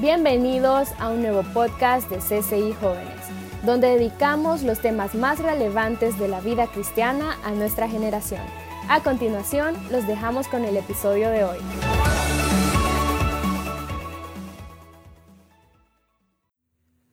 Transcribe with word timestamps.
Bienvenidos 0.00 0.88
a 0.98 1.10
un 1.10 1.20
nuevo 1.20 1.42
podcast 1.52 2.08
de 2.08 2.20
CCI 2.20 2.72
Jóvenes, 2.80 3.20
donde 3.66 3.88
dedicamos 3.88 4.62
los 4.62 4.80
temas 4.80 5.14
más 5.14 5.40
relevantes 5.40 6.18
de 6.18 6.26
la 6.26 6.40
vida 6.40 6.68
cristiana 6.68 7.36
a 7.44 7.50
nuestra 7.50 7.86
generación. 7.86 8.40
A 8.88 9.02
continuación, 9.02 9.76
los 9.90 10.06
dejamos 10.06 10.48
con 10.48 10.64
el 10.64 10.78
episodio 10.78 11.28
de 11.28 11.44
hoy. 11.44 11.58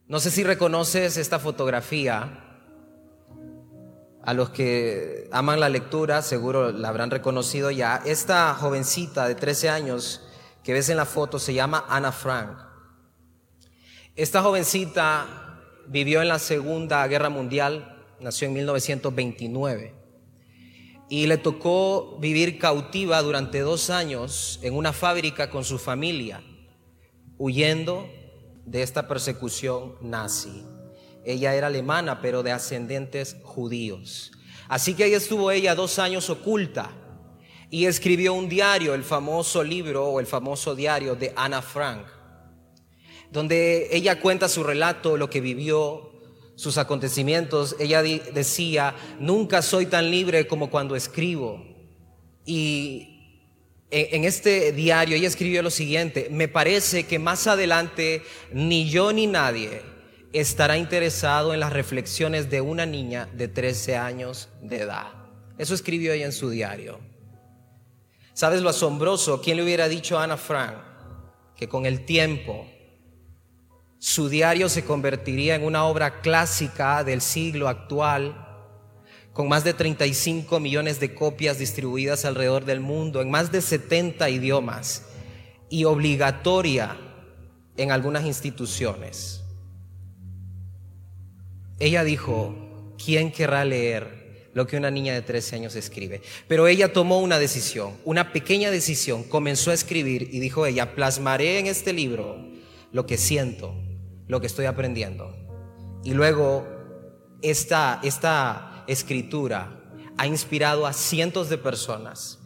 No 0.07 0.21
sé 0.21 0.31
si 0.31 0.45
reconoces 0.45 1.17
esta 1.17 1.39
fotografía. 1.39 2.41
A 4.23 4.33
los 4.33 4.51
que 4.51 5.27
aman 5.33 5.59
la 5.59 5.67
lectura 5.67 6.21
seguro 6.21 6.71
la 6.71 6.87
habrán 6.87 7.11
reconocido 7.11 7.69
ya. 7.69 8.01
Esta 8.05 8.53
jovencita 8.53 9.27
de 9.27 9.35
13 9.35 9.69
años 9.69 10.21
que 10.63 10.71
ves 10.71 10.87
en 10.87 10.95
la 10.95 11.05
foto 11.05 11.37
se 11.37 11.53
llama 11.53 11.83
Anna 11.89 12.13
Frank. 12.13 12.66
Esta 14.17 14.41
jovencita 14.41 15.61
vivió 15.85 16.23
en 16.23 16.27
la 16.27 16.39
Segunda 16.39 17.05
Guerra 17.05 17.29
Mundial, 17.29 18.03
nació 18.19 18.47
en 18.47 18.55
1929 18.55 19.93
y 21.07 21.27
le 21.27 21.37
tocó 21.37 22.17
vivir 22.19 22.57
cautiva 22.57 23.21
durante 23.21 23.59
dos 23.59 23.91
años 23.91 24.59
en 24.63 24.73
una 24.73 24.91
fábrica 24.91 25.51
con 25.51 25.63
su 25.63 25.77
familia, 25.77 26.41
huyendo 27.37 28.09
de 28.65 28.81
esta 28.81 29.07
persecución 29.07 29.97
nazi. 30.01 30.63
Ella 31.23 31.53
era 31.53 31.67
alemana, 31.67 32.19
pero 32.19 32.41
de 32.41 32.51
ascendentes 32.51 33.37
judíos. 33.43 34.31
Así 34.67 34.95
que 34.95 35.03
ahí 35.03 35.13
estuvo 35.13 35.51
ella 35.51 35.75
dos 35.75 35.99
años 35.99 36.31
oculta 36.31 36.89
y 37.69 37.85
escribió 37.85 38.33
un 38.33 38.49
diario, 38.49 38.95
el 38.95 39.03
famoso 39.03 39.63
libro 39.63 40.07
o 40.07 40.19
el 40.19 40.25
famoso 40.25 40.73
diario 40.73 41.13
de 41.13 41.33
Anna 41.35 41.61
Frank, 41.61 42.16
donde 43.31 43.89
ella 43.91 44.19
cuenta 44.19 44.49
su 44.49 44.63
relato, 44.63 45.17
lo 45.17 45.29
que 45.29 45.41
vivió, 45.41 46.11
sus 46.55 46.77
acontecimientos. 46.77 47.75
Ella 47.79 48.01
decía, 48.01 48.95
nunca 49.19 49.61
soy 49.61 49.85
tan 49.85 50.11
libre 50.11 50.47
como 50.47 50.69
cuando 50.69 50.95
escribo. 50.95 51.63
Y 52.45 53.17
en 53.89 54.25
este 54.25 54.71
diario 54.73 55.15
ella 55.15 55.27
escribió 55.27 55.61
lo 55.61 55.69
siguiente, 55.69 56.27
me 56.29 56.47
parece 56.47 57.05
que 57.05 57.19
más 57.19 57.47
adelante 57.47 58.21
ni 58.51 58.89
yo 58.89 59.13
ni 59.13 59.27
nadie 59.27 59.81
estará 60.33 60.77
interesado 60.77 61.53
en 61.53 61.61
las 61.61 61.71
reflexiones 61.71 62.49
de 62.49 62.59
una 62.61 62.85
niña 62.85 63.29
de 63.33 63.47
13 63.47 63.95
años 63.95 64.49
de 64.61 64.81
edad. 64.81 65.07
Eso 65.57 65.73
escribió 65.73 66.11
ella 66.13 66.25
en 66.25 66.33
su 66.33 66.49
diario. 66.49 66.99
¿Sabes 68.33 68.61
lo 68.61 68.69
asombroso? 68.69 69.41
¿Quién 69.41 69.57
le 69.57 69.63
hubiera 69.63 69.87
dicho 69.87 70.19
a 70.19 70.23
Ana 70.23 70.37
Frank 70.37 70.75
que 71.55 71.67
con 71.67 71.85
el 71.85 72.05
tiempo 72.05 72.67
su 73.99 74.29
diario 74.29 74.69
se 74.69 74.85
convertiría 74.85 75.55
en 75.55 75.63
una 75.63 75.85
obra 75.85 76.21
clásica 76.21 77.03
del 77.03 77.21
siglo 77.21 77.67
actual? 77.67 78.43
con 79.37 79.47
más 79.47 79.63
de 79.63 79.75
35 79.75 80.59
millones 80.59 80.99
de 80.99 81.13
copias 81.13 81.59
distribuidas 81.59 82.25
alrededor 82.25 82.65
del 82.65 82.79
mundo, 82.79 83.21
en 83.21 83.29
más 83.29 83.51
de 83.51 83.61
70 83.61 84.27
idiomas 84.31 85.03
y 85.69 85.83
obligatoria 85.83 86.97
en 87.77 87.91
algunas 87.91 88.25
instituciones. 88.25 89.43
Ella 91.79 92.03
dijo, 92.03 92.95
¿quién 92.97 93.31
querrá 93.31 93.63
leer 93.63 94.49
lo 94.55 94.65
que 94.65 94.75
una 94.75 94.89
niña 94.89 95.13
de 95.13 95.21
13 95.21 95.57
años 95.57 95.75
escribe? 95.75 96.23
Pero 96.47 96.67
ella 96.67 96.91
tomó 96.91 97.19
una 97.19 97.37
decisión, 97.37 97.93
una 98.05 98.33
pequeña 98.33 98.71
decisión, 98.71 99.23
comenzó 99.23 99.69
a 99.69 99.75
escribir 99.75 100.29
y 100.31 100.39
dijo 100.39 100.65
ella, 100.65 100.95
plasmaré 100.95 101.59
en 101.59 101.67
este 101.67 101.93
libro 101.93 102.43
lo 102.91 103.05
que 103.05 103.19
siento, 103.19 103.75
lo 104.27 104.39
que 104.39 104.47
estoy 104.47 104.65
aprendiendo. 104.65 105.35
Y 106.03 106.13
luego 106.13 106.67
esta, 107.41 107.99
esta 108.03 108.83
escritura 108.87 109.81
ha 110.17 110.27
inspirado 110.27 110.85
a 110.85 110.93
cientos 110.93 111.49
de 111.49 111.57
personas, 111.57 112.39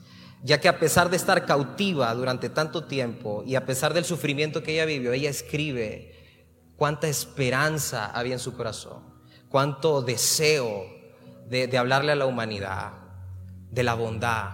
ya 0.43 0.59
que 0.59 0.67
a 0.67 0.79
pesar 0.79 1.09
de 1.09 1.17
estar 1.17 1.45
cautiva 1.45 2.13
durante 2.13 2.49
tanto 2.49 2.85
tiempo 2.85 3.43
y 3.45 3.55
a 3.55 3.65
pesar 3.65 3.93
del 3.93 4.05
sufrimiento 4.05 4.63
que 4.63 4.73
ella 4.73 4.85
vivió, 4.85 5.13
ella 5.13 5.29
escribe 5.29 6.15
cuánta 6.75 7.07
esperanza 7.07 8.07
había 8.07 8.33
en 8.33 8.39
su 8.39 8.55
corazón, 8.55 9.03
cuánto 9.49 10.01
deseo 10.01 10.85
de, 11.47 11.67
de 11.67 11.77
hablarle 11.77 12.11
a 12.11 12.15
la 12.15 12.25
humanidad, 12.25 12.93
de 13.69 13.83
la 13.83 13.93
bondad, 13.93 14.49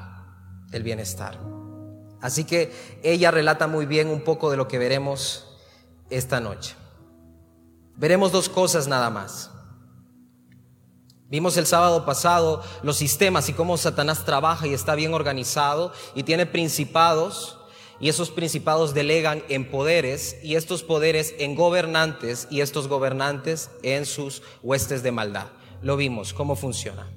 del 0.70 0.84
bienestar. 0.84 1.40
Así 2.22 2.44
que 2.44 2.72
ella 3.04 3.32
relata 3.32 3.68
muy 3.68 3.86
bien 3.86 4.10
un 4.10 4.22
poco 4.22 4.52
de 4.52 4.58
lo 4.58 4.68
que 4.68 4.78
veremos 4.78 5.58
esta 6.10 6.40
noche. 6.40 6.76
Veremos 7.98 8.32
dos 8.32 8.48
cosas 8.48 8.88
nada 8.88 9.10
más. 9.10 9.52
Vimos 11.30 11.58
el 11.58 11.66
sábado 11.66 12.06
pasado 12.06 12.64
los 12.84 12.96
sistemas 12.96 13.50
y 13.50 13.54
cómo 13.54 13.76
Satanás 13.76 14.24
trabaja 14.24 14.66
y 14.66 14.74
está 14.74 14.96
bien 14.96 15.14
organizado 15.14 15.92
y 16.16 16.24
tiene 16.24 16.46
principados 16.46 17.58
y 18.00 18.08
esos 18.08 18.30
principados 18.30 18.94
delegan 18.94 19.44
en 19.50 19.70
poderes 19.70 20.38
y 20.44 20.56
estos 20.56 20.84
poderes 20.84 21.34
en 21.40 21.56
gobernantes 21.56 22.48
y 22.50 22.62
estos 22.62 22.88
gobernantes 22.88 23.72
en 23.82 24.06
sus 24.06 24.44
huestes 24.62 25.04
de 25.04 25.12
maldad. 25.12 25.48
Lo 25.82 25.98
vimos, 25.98 26.34
cómo 26.34 26.56
funciona. 26.56 27.12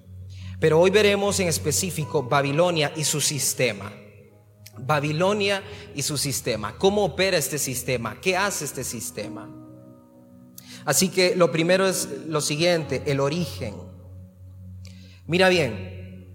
Pero 0.59 0.81
hoy 0.81 0.91
veremos 0.91 1.39
en 1.41 1.49
específico 1.49 2.23
Babilonia 2.23 2.93
y 2.97 3.05
su 3.05 3.21
sistema. 3.21 3.93
Babilonia 4.79 5.63
y 5.95 6.03
su 6.03 6.17
sistema. 6.17 6.75
¿Cómo 6.79 7.05
opera 7.05 7.37
este 7.37 7.59
sistema? 7.59 8.19
¿Qué 8.21 8.37
hace 8.37 8.65
este 8.65 8.83
sistema? 8.83 9.60
Así 10.85 11.09
que 11.09 11.37
lo 11.37 11.51
primero 11.53 11.87
es 11.87 12.09
lo 12.27 12.41
siguiente, 12.41 13.03
el 13.07 13.21
origen. 13.21 13.75
Mira 15.27 15.49
bien, 15.49 16.35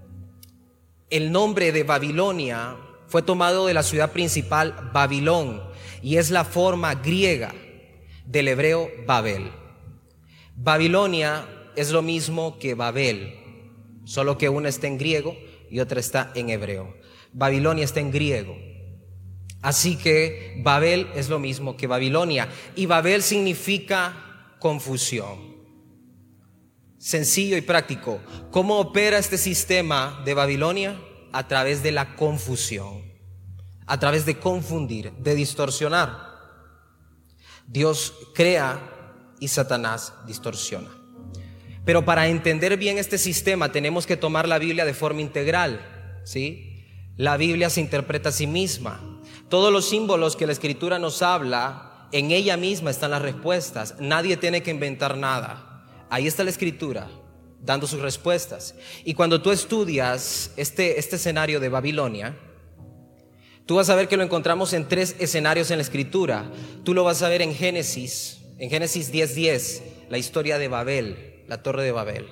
el 1.10 1.32
nombre 1.32 1.72
de 1.72 1.84
Babilonia 1.84 2.78
fue 3.08 3.22
tomado 3.22 3.68
de 3.68 3.74
la 3.74 3.84
ciudad 3.84 4.12
principal 4.12 4.92
Babilón 4.94 5.64
y 6.02 6.18
es 6.18 6.32
la 6.32 6.44
forma 6.44 6.96
griega 6.96 7.54
del 8.26 8.48
hebreo 8.48 8.90
Babel. 9.06 9.52
Babilonia 10.56 11.48
es 11.76 11.92
lo 11.92 12.02
mismo 12.02 12.58
que 12.60 12.74
Babel, 12.74 13.36
solo 14.06 14.38
que 14.38 14.50
una 14.50 14.70
está 14.70 14.88
en 14.88 14.98
griego 14.98 15.36
y 15.70 15.80
otra 15.80 16.00
está 16.00 16.32
en 16.36 16.50
hebreo. 16.50 16.96
Babilonia 17.34 17.84
está 17.84 18.00
en 18.00 18.12
griego. 18.12 18.58
Así 19.62 19.98
que 19.98 20.62
Babel 20.64 21.08
es 21.16 21.28
lo 21.28 21.40
mismo 21.40 21.76
que 21.76 21.88
Babilonia. 21.88 22.48
Y 22.76 22.86
Babel 22.86 23.24
significa 23.24 24.25
confusión 24.66 25.54
sencillo 26.98 27.56
y 27.56 27.62
práctico. 27.62 28.20
¿Cómo 28.50 28.80
opera 28.80 29.20
este 29.20 29.38
sistema 29.38 30.24
de 30.26 30.34
Babilonia? 30.34 31.00
A 31.34 31.48
través 31.48 31.84
de 31.84 31.92
la 31.92 32.16
confusión, 32.16 33.04
a 33.86 34.00
través 34.00 34.26
de 34.26 34.40
confundir, 34.40 35.12
de 35.12 35.36
distorsionar. 35.36 36.18
Dios 37.68 38.12
crea 38.34 38.80
y 39.40 39.50
Satanás 39.50 40.16
distorsiona. 40.26 40.90
Pero 41.86 42.06
para 42.06 42.28
entender 42.28 42.76
bien 42.76 42.98
este 42.98 43.20
sistema 43.20 43.72
tenemos 43.72 44.08
que 44.08 44.18
tomar 44.18 44.48
la 44.48 44.58
Biblia 44.58 44.84
de 44.84 44.96
forma 44.96 45.22
integral, 45.22 46.22
¿sí? 46.24 46.88
La 47.18 47.38
Biblia 47.38 47.70
se 47.70 47.82
interpreta 47.82 48.30
a 48.30 48.32
sí 48.32 48.48
misma. 48.48 49.22
Todos 49.48 49.72
los 49.72 49.88
símbolos 49.88 50.36
que 50.36 50.48
la 50.48 50.54
escritura 50.54 50.98
nos 50.98 51.22
habla, 51.22 51.95
en 52.12 52.32
ella 52.32 52.58
misma 52.58 52.92
están 52.92 53.12
las 53.12 53.22
respuestas. 53.22 53.96
Nadie 54.00 54.38
tiene 54.38 54.64
que 54.64 54.72
inventar 54.72 55.18
nada. 55.18 56.06
Ahí 56.10 56.28
está 56.28 56.44
la 56.44 56.50
escritura 56.50 57.10
dando 57.66 57.88
sus 57.88 58.02
respuestas. 58.02 58.76
Y 59.04 59.14
cuando 59.14 59.42
tú 59.42 59.52
estudias 59.52 60.52
este, 60.56 61.00
este 61.00 61.16
escenario 61.16 61.60
de 61.60 61.70
Babilonia, 61.70 62.38
tú 63.66 63.76
vas 63.76 63.90
a 63.90 63.96
ver 63.96 64.08
que 64.08 64.18
lo 64.18 64.24
encontramos 64.24 64.74
en 64.74 64.88
tres 64.88 65.16
escenarios 65.20 65.72
en 65.72 65.78
la 65.78 65.84
escritura. 65.84 66.52
Tú 66.84 66.94
lo 66.94 67.04
vas 67.04 67.22
a 67.24 67.30
ver 67.30 67.42
en 67.42 67.54
Génesis, 67.54 68.42
en 68.60 68.70
Génesis 68.70 69.12
10:10, 69.12 69.82
la 70.10 70.18
historia 70.18 70.58
de 70.58 70.68
Babel, 70.68 71.44
la 71.48 71.64
torre 71.64 71.84
de 71.84 71.92
Babel. 71.92 72.28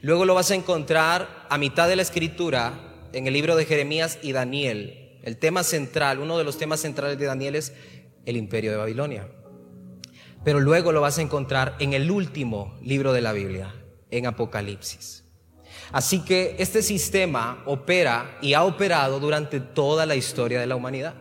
Luego 0.00 0.24
lo 0.24 0.34
vas 0.34 0.50
a 0.50 0.56
encontrar 0.56 1.46
a 1.48 1.58
mitad 1.58 1.88
de 1.88 1.96
la 1.96 2.02
escritura 2.02 3.08
en 3.12 3.26
el 3.26 3.32
libro 3.32 3.56
de 3.56 3.64
Jeremías 3.64 4.18
y 4.22 4.32
Daniel. 4.32 5.18
El 5.22 5.36
tema 5.36 5.62
central, 5.62 6.20
uno 6.20 6.38
de 6.38 6.44
los 6.44 6.58
temas 6.58 6.80
centrales 6.80 7.18
de 7.18 7.26
Daniel 7.26 7.54
es 7.54 7.72
el 8.28 8.36
imperio 8.36 8.70
de 8.70 8.76
Babilonia 8.76 9.28
pero 10.44 10.60
luego 10.60 10.92
lo 10.92 11.00
vas 11.00 11.18
a 11.18 11.22
encontrar 11.22 11.76
en 11.78 11.92
el 11.92 12.10
último 12.10 12.76
libro 12.82 13.12
de 13.12 13.20
la 13.20 13.32
Biblia, 13.32 13.74
en 14.10 14.26
Apocalipsis. 14.26 15.24
Así 15.92 16.20
que 16.20 16.56
este 16.58 16.82
sistema 16.82 17.62
opera 17.66 18.38
y 18.40 18.54
ha 18.54 18.64
operado 18.64 19.20
durante 19.20 19.60
toda 19.60 20.06
la 20.06 20.16
historia 20.16 20.60
de 20.60 20.66
la 20.66 20.76
humanidad, 20.76 21.14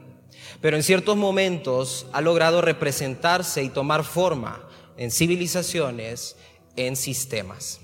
pero 0.61 0.77
en 0.77 0.83
ciertos 0.83 1.17
momentos 1.17 2.07
ha 2.13 2.21
logrado 2.21 2.61
representarse 2.61 3.63
y 3.63 3.69
tomar 3.69 4.03
forma 4.03 4.67
en 4.97 5.11
civilizaciones, 5.11 6.35
en 6.75 6.95
sistemas. 6.95 7.79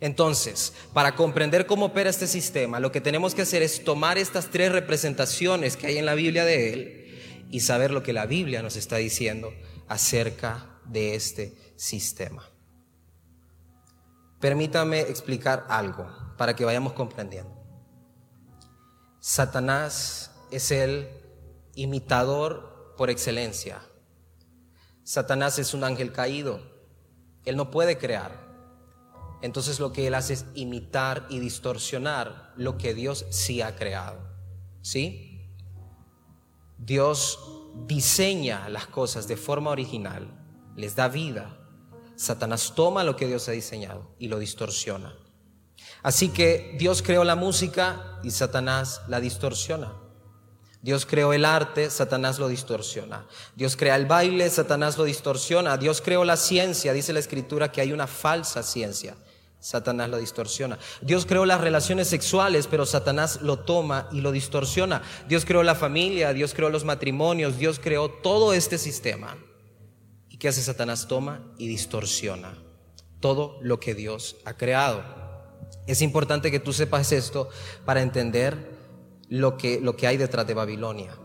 Entonces, 0.00 0.72
para 0.92 1.14
comprender 1.14 1.66
cómo 1.66 1.86
opera 1.86 2.10
este 2.10 2.26
sistema, 2.26 2.80
lo 2.80 2.90
que 2.90 3.00
tenemos 3.00 3.34
que 3.34 3.42
hacer 3.42 3.62
es 3.62 3.84
tomar 3.84 4.18
estas 4.18 4.50
tres 4.50 4.72
representaciones 4.72 5.76
que 5.76 5.86
hay 5.86 5.98
en 5.98 6.06
la 6.06 6.14
Biblia 6.14 6.44
de 6.44 6.72
él 6.72 7.01
y 7.52 7.60
saber 7.60 7.90
lo 7.90 8.02
que 8.02 8.14
la 8.14 8.24
Biblia 8.24 8.62
nos 8.62 8.76
está 8.76 8.96
diciendo 8.96 9.52
acerca 9.86 10.80
de 10.86 11.14
este 11.14 11.54
sistema. 11.76 12.50
Permítame 14.40 15.02
explicar 15.02 15.66
algo 15.68 16.08
para 16.38 16.56
que 16.56 16.64
vayamos 16.64 16.94
comprendiendo. 16.94 17.54
Satanás 19.20 20.32
es 20.50 20.70
el 20.70 21.08
imitador 21.74 22.94
por 22.96 23.10
excelencia. 23.10 23.82
Satanás 25.04 25.58
es 25.58 25.74
un 25.74 25.84
ángel 25.84 26.10
caído. 26.10 26.60
Él 27.44 27.56
no 27.56 27.70
puede 27.70 27.98
crear. 27.98 28.50
Entonces 29.42 29.78
lo 29.78 29.92
que 29.92 30.06
él 30.06 30.14
hace 30.14 30.32
es 30.32 30.46
imitar 30.54 31.26
y 31.28 31.38
distorsionar 31.38 32.54
lo 32.56 32.78
que 32.78 32.94
Dios 32.94 33.26
sí 33.28 33.60
ha 33.60 33.76
creado. 33.76 34.18
¿Sí? 34.80 35.31
Dios 36.84 37.38
diseña 37.86 38.68
las 38.68 38.86
cosas 38.88 39.28
de 39.28 39.36
forma 39.36 39.70
original, 39.70 40.28
les 40.76 40.96
da 40.96 41.08
vida. 41.08 41.58
Satanás 42.16 42.72
toma 42.74 43.04
lo 43.04 43.14
que 43.14 43.28
Dios 43.28 43.48
ha 43.48 43.52
diseñado 43.52 44.14
y 44.18 44.26
lo 44.26 44.40
distorsiona. 44.40 45.16
Así 46.02 46.30
que 46.30 46.74
Dios 46.78 47.02
creó 47.02 47.22
la 47.22 47.36
música 47.36 48.18
y 48.24 48.32
Satanás 48.32 49.02
la 49.06 49.20
distorsiona. 49.20 49.92
Dios 50.82 51.06
creó 51.06 51.32
el 51.32 51.44
arte, 51.44 51.88
Satanás 51.88 52.40
lo 52.40 52.48
distorsiona. 52.48 53.26
Dios 53.54 53.76
crea 53.76 53.94
el 53.94 54.06
baile, 54.06 54.50
Satanás 54.50 54.98
lo 54.98 55.04
distorsiona. 55.04 55.76
Dios 55.76 56.00
creó 56.00 56.24
la 56.24 56.36
ciencia, 56.36 56.92
dice 56.92 57.12
la 57.12 57.20
escritura 57.20 57.70
que 57.70 57.80
hay 57.80 57.92
una 57.92 58.08
falsa 58.08 58.64
ciencia. 58.64 59.14
Satanás 59.62 60.10
lo 60.10 60.18
distorsiona. 60.18 60.76
Dios 61.02 61.24
creó 61.24 61.46
las 61.46 61.60
relaciones 61.60 62.08
sexuales, 62.08 62.66
pero 62.66 62.84
Satanás 62.84 63.42
lo 63.42 63.60
toma 63.60 64.08
y 64.10 64.20
lo 64.20 64.32
distorsiona. 64.32 65.02
Dios 65.28 65.44
creó 65.44 65.62
la 65.62 65.76
familia, 65.76 66.32
Dios 66.32 66.52
creó 66.52 66.68
los 66.68 66.84
matrimonios, 66.84 67.58
Dios 67.58 67.78
creó 67.78 68.10
todo 68.10 68.54
este 68.54 68.76
sistema. 68.76 69.38
¿Y 70.28 70.38
qué 70.38 70.48
hace 70.48 70.62
Satanás? 70.62 71.06
Toma 71.06 71.54
y 71.58 71.68
distorsiona 71.68 72.58
todo 73.20 73.56
lo 73.62 73.78
que 73.78 73.94
Dios 73.94 74.34
ha 74.44 74.54
creado. 74.54 75.04
Es 75.86 76.02
importante 76.02 76.50
que 76.50 76.58
tú 76.58 76.72
sepas 76.72 77.12
esto 77.12 77.48
para 77.84 78.02
entender 78.02 78.76
lo 79.28 79.56
que, 79.56 79.80
lo 79.80 79.94
que 79.96 80.08
hay 80.08 80.16
detrás 80.16 80.44
de 80.44 80.54
Babilonia. 80.54 81.16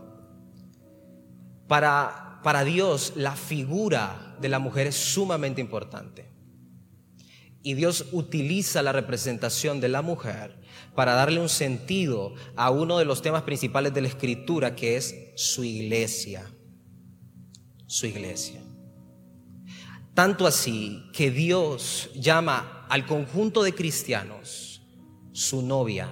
Para, 1.66 2.38
para 2.44 2.62
Dios, 2.62 3.14
la 3.16 3.34
figura 3.34 4.36
de 4.40 4.48
la 4.48 4.60
mujer 4.60 4.86
es 4.86 4.94
sumamente 4.94 5.60
importante. 5.60 6.37
Y 7.68 7.74
Dios 7.74 8.06
utiliza 8.12 8.82
la 8.82 8.92
representación 8.92 9.78
de 9.78 9.90
la 9.90 10.00
mujer 10.00 10.56
para 10.94 11.12
darle 11.12 11.38
un 11.38 11.50
sentido 11.50 12.32
a 12.56 12.70
uno 12.70 12.96
de 12.96 13.04
los 13.04 13.20
temas 13.20 13.42
principales 13.42 13.92
de 13.92 14.00
la 14.00 14.08
escritura, 14.08 14.74
que 14.74 14.96
es 14.96 15.14
su 15.34 15.64
iglesia. 15.64 16.50
Su 17.86 18.06
iglesia. 18.06 18.62
Tanto 20.14 20.46
así 20.46 21.10
que 21.12 21.30
Dios 21.30 22.08
llama 22.14 22.86
al 22.88 23.04
conjunto 23.04 23.62
de 23.62 23.74
cristianos 23.74 24.80
su 25.32 25.60
novia. 25.60 26.08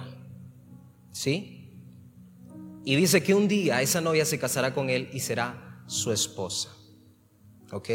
¿Sí? 1.11 1.71
Y 2.85 2.95
dice 2.97 3.23
que 3.23 3.33
un 3.33 3.47
día 3.47 3.81
esa 3.81 3.99
novia 3.99 4.25
se 4.25 4.37
casará 4.37 4.75
con 4.75 4.91
él 4.91 5.09
y 5.11 5.21
será 5.21 5.83
su 5.87 6.11
esposa. 6.11 6.69
¿Ok? 7.71 7.89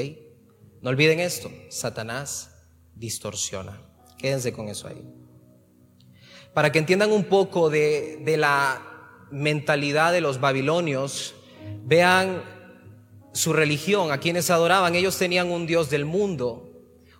No 0.80 0.90
olviden 0.90 1.20
esto, 1.20 1.48
Satanás 1.68 2.51
distorsiona. 3.02 3.80
Quédense 4.16 4.52
con 4.52 4.68
eso 4.68 4.86
ahí. 4.86 5.02
Para 6.54 6.70
que 6.70 6.78
entiendan 6.78 7.10
un 7.10 7.24
poco 7.24 7.68
de, 7.68 8.20
de 8.24 8.36
la 8.36 8.80
mentalidad 9.32 10.12
de 10.12 10.20
los 10.20 10.38
babilonios, 10.38 11.34
vean 11.82 12.44
su 13.32 13.52
religión, 13.52 14.12
a 14.12 14.18
quienes 14.18 14.50
adoraban. 14.50 14.94
Ellos 14.94 15.18
tenían 15.18 15.50
un 15.50 15.66
Dios 15.66 15.90
del 15.90 16.04
mundo, 16.04 16.68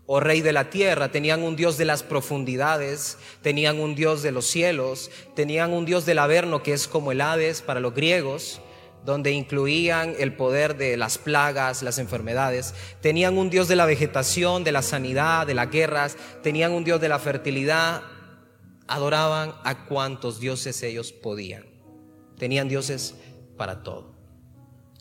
o 0.07 0.21
rey 0.21 0.41
de 0.41 0.53
la 0.53 0.71
tierra, 0.71 1.11
tenían 1.11 1.43
un 1.43 1.57
Dios 1.57 1.79
de 1.79 1.85
las 1.85 2.03
profundidades, 2.03 3.19
tenían 3.41 3.81
un 3.81 3.95
Dios 3.95 4.23
de 4.23 4.31
los 4.31 4.47
cielos, 4.47 5.11
tenían 5.35 5.73
un 5.73 5.85
Dios 5.85 6.07
del 6.07 6.19
Averno 6.19 6.63
que 6.63 6.75
es 6.75 6.87
como 6.87 7.11
el 7.13 7.21
Hades 7.21 7.63
para 7.63 7.81
los 7.81 7.95
griegos, 7.95 8.61
donde 9.05 9.33
incluían 9.33 10.15
el 10.19 10.37
poder 10.37 10.77
de 10.77 10.97
las 10.97 11.19
plagas, 11.19 11.83
las 11.83 11.99
enfermedades, 11.99 12.75
tenían 13.01 13.37
un 13.37 13.51
Dios 13.51 13.69
de 13.69 13.77
la 13.77 13.87
vegetación, 13.87 14.65
de 14.65 14.73
la 14.73 14.83
sanidad, 14.83 15.47
de 15.47 15.55
las 15.55 15.71
guerras, 15.71 16.17
tenían 16.43 16.73
un 16.73 16.85
Dios 16.85 17.01
de 17.01 17.09
la 17.09 17.19
fertilidad, 17.19 18.03
adoraban 18.87 19.55
a 19.65 19.87
cuantos 19.87 20.41
dioses 20.41 20.83
ellos 20.83 21.13
podían, 21.13 21.65
tenían 22.39 22.69
dioses 22.69 23.15
para 23.57 23.83
todo, 23.83 24.15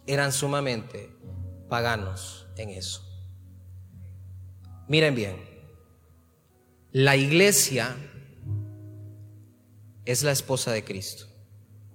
eran 0.07 0.31
sumamente 0.31 1.09
paganos 1.69 2.47
en 2.57 2.69
eso. 2.69 3.07
Miren 4.87 5.15
bien, 5.15 5.37
la 6.91 7.15
iglesia 7.15 7.95
es 10.05 10.23
la 10.23 10.31
esposa 10.31 10.71
de 10.71 10.83
Cristo. 10.83 11.25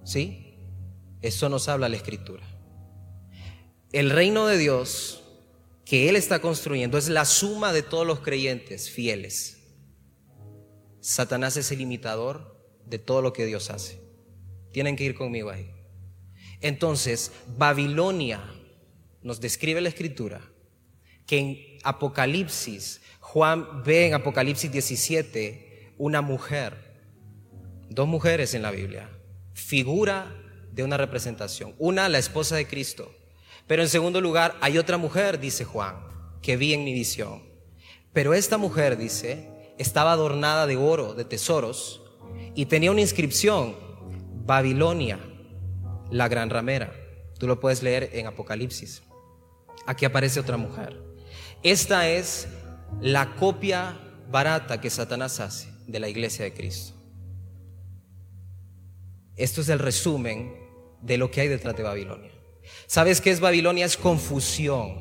¿Sí? 0.03 0.46
Eso 1.21 1.49
nos 1.49 1.67
habla 1.67 1.89
la 1.89 1.97
escritura. 1.97 2.43
El 3.91 4.09
reino 4.09 4.47
de 4.47 4.57
Dios 4.57 5.23
que 5.85 6.09
Él 6.09 6.15
está 6.15 6.39
construyendo 6.39 6.97
es 6.97 7.07
la 7.07 7.23
suma 7.25 7.71
de 7.71 7.81
todos 7.81 8.05
los 8.05 8.19
creyentes 8.19 8.89
fieles. 8.89 9.57
Satanás 10.99 11.55
es 11.55 11.71
el 11.71 11.79
imitador 11.79 12.57
de 12.85 12.99
todo 12.99 13.21
lo 13.21 13.31
que 13.31 13.45
Dios 13.45 13.69
hace. 13.69 14.01
Tienen 14.73 14.97
que 14.97 15.05
ir 15.05 15.15
conmigo 15.15 15.49
ahí. 15.49 15.71
Entonces, 16.59 17.31
Babilonia 17.57 18.43
nos 19.21 19.39
describe 19.39 19.79
la 19.79 19.89
escritura 19.89 20.41
que 21.25 21.37
en 21.37 21.57
Apocalipsis, 21.83 23.01
Juan 23.19 23.83
ve 23.83 24.07
en 24.07 24.13
Apocalipsis 24.13 24.71
17 24.71 25.93
una 25.97 26.21
mujer, 26.21 26.75
dos 27.89 28.07
mujeres 28.07 28.53
en 28.53 28.61
la 28.61 28.71
Biblia, 28.71 29.09
figura 29.53 30.46
de 30.77 30.83
una 30.83 30.95
representación. 30.95 31.73
Una, 31.79 32.07
la 32.07 32.19
esposa 32.19 32.55
de 32.55 32.67
Cristo. 32.67 33.11
Pero 33.65 33.81
en 33.81 33.89
segundo 33.89 34.21
lugar, 34.21 34.55
hay 34.61 34.77
otra 34.77 34.97
mujer, 34.97 35.39
dice 35.39 35.65
Juan, 35.65 35.97
que 36.41 36.55
vi 36.55 36.73
en 36.73 36.85
mi 36.85 36.93
visión. 36.93 37.41
Pero 38.13 38.35
esta 38.35 38.59
mujer, 38.59 38.95
dice, 38.95 39.49
estaba 39.79 40.11
adornada 40.11 40.67
de 40.67 40.77
oro, 40.77 41.15
de 41.15 41.25
tesoros, 41.25 42.01
y 42.53 42.67
tenía 42.67 42.91
una 42.91 43.01
inscripción, 43.01 43.75
Babilonia, 44.45 45.19
la 46.11 46.27
gran 46.27 46.51
ramera. 46.51 46.93
Tú 47.39 47.47
lo 47.47 47.59
puedes 47.59 47.81
leer 47.81 48.11
en 48.13 48.27
Apocalipsis. 48.27 49.01
Aquí 49.87 50.05
aparece 50.05 50.39
otra 50.39 50.57
mujer. 50.57 51.01
Esta 51.63 52.07
es 52.07 52.47
la 53.01 53.35
copia 53.35 53.99
barata 54.29 54.79
que 54.79 54.91
Satanás 54.91 55.39
hace 55.39 55.73
de 55.87 55.99
la 55.99 56.07
iglesia 56.07 56.45
de 56.45 56.53
Cristo. 56.53 56.93
Esto 59.35 59.61
es 59.61 59.69
el 59.69 59.79
resumen 59.79 60.66
de 61.07 61.17
lo 61.17 61.31
que 61.31 61.41
hay 61.41 61.47
detrás 61.47 61.75
de 61.75 61.83
Babilonia. 61.83 62.31
¿Sabes 62.85 63.21
qué 63.21 63.31
es 63.31 63.39
Babilonia? 63.39 63.85
Es 63.85 63.95
confusión, 63.95 64.99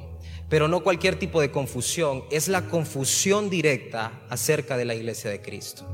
pero 0.49 0.69
no 0.69 0.83
cualquier 0.83 1.19
tipo 1.19 1.41
de 1.41 1.51
confusión, 1.51 2.25
es 2.31 2.47
la 2.47 2.63
confusión 2.67 3.51
directa 3.51 4.23
acerca 4.31 4.77
de 4.77 4.85
la 4.85 4.95
iglesia 4.95 5.31
de 5.31 5.43
Cristo. 5.43 5.85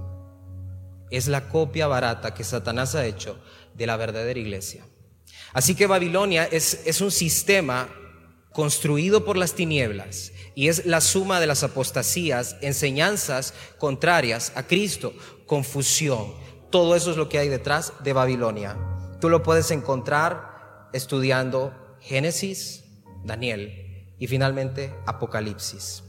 Es 1.11 1.29
la 1.29 1.49
copia 1.49 1.87
barata 1.87 2.35
que 2.35 2.45
Satanás 2.45 2.95
ha 2.95 3.07
hecho 3.07 3.39
de 3.75 3.87
la 3.87 3.97
verdadera 3.97 4.39
iglesia. 4.39 4.85
Así 5.55 5.75
que 5.75 5.87
Babilonia 5.87 6.45
es, 6.45 6.83
es 6.85 7.01
un 7.01 7.11
sistema 7.11 7.89
construido 8.53 9.25
por 9.25 9.39
las 9.39 9.55
tinieblas 9.55 10.33
y 10.55 10.69
es 10.69 10.85
la 10.85 11.01
suma 11.01 11.41
de 11.41 11.47
las 11.47 11.63
apostasías, 11.63 12.57
enseñanzas 12.61 13.55
contrarias 13.79 14.53
a 14.57 14.67
Cristo, 14.67 15.15
confusión. 15.47 16.35
Todo 16.71 16.97
eso 16.97 17.11
es 17.11 17.17
lo 17.17 17.31
que 17.31 17.39
hay 17.39 17.49
detrás 17.49 17.95
de 18.05 18.13
Babilonia. 18.13 18.92
Tú 19.23 19.31
lo 19.31 19.45
puedes 19.45 19.71
encontrar 19.71 20.89
estudiando 20.93 21.73
Génesis, 22.01 22.83
Daniel 23.23 24.17
y 24.19 24.27
finalmente 24.27 24.93
Apocalipsis. 25.07 26.03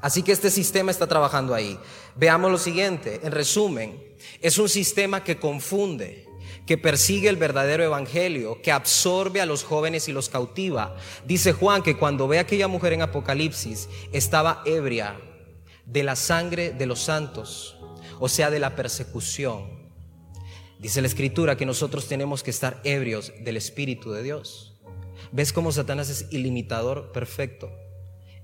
Así 0.00 0.24
que 0.24 0.32
este 0.32 0.50
sistema 0.50 0.90
está 0.90 1.06
trabajando 1.06 1.54
ahí. 1.54 1.78
Veamos 2.16 2.50
lo 2.50 2.58
siguiente, 2.58 3.20
en 3.22 3.30
resumen, 3.30 4.16
es 4.40 4.58
un 4.58 4.68
sistema 4.68 5.22
que 5.22 5.38
confunde, 5.38 6.26
que 6.66 6.76
persigue 6.76 7.28
el 7.28 7.36
verdadero 7.36 7.84
evangelio, 7.84 8.60
que 8.62 8.72
absorbe 8.72 9.40
a 9.40 9.46
los 9.46 9.62
jóvenes 9.62 10.08
y 10.08 10.12
los 10.12 10.28
cautiva. 10.28 10.96
Dice 11.24 11.52
Juan 11.52 11.84
que 11.84 11.96
cuando 11.96 12.26
ve 12.26 12.38
a 12.38 12.40
aquella 12.40 12.66
mujer 12.66 12.94
en 12.94 13.02
Apocalipsis, 13.02 13.88
estaba 14.10 14.60
ebria 14.66 15.20
de 15.86 16.02
la 16.02 16.16
sangre 16.16 16.72
de 16.72 16.86
los 16.86 16.98
santos, 16.98 17.76
o 18.18 18.28
sea, 18.28 18.50
de 18.50 18.58
la 18.58 18.74
persecución. 18.74 19.73
Dice 20.84 21.00
la 21.00 21.06
escritura 21.06 21.56
que 21.56 21.64
nosotros 21.64 22.08
tenemos 22.08 22.42
que 22.42 22.50
estar 22.50 22.82
ebrios 22.84 23.32
del 23.40 23.56
Espíritu 23.56 24.10
de 24.10 24.22
Dios. 24.22 24.74
¿Ves 25.32 25.50
cómo 25.50 25.72
Satanás 25.72 26.10
es 26.10 26.26
ilimitador 26.30 27.10
perfecto? 27.10 27.70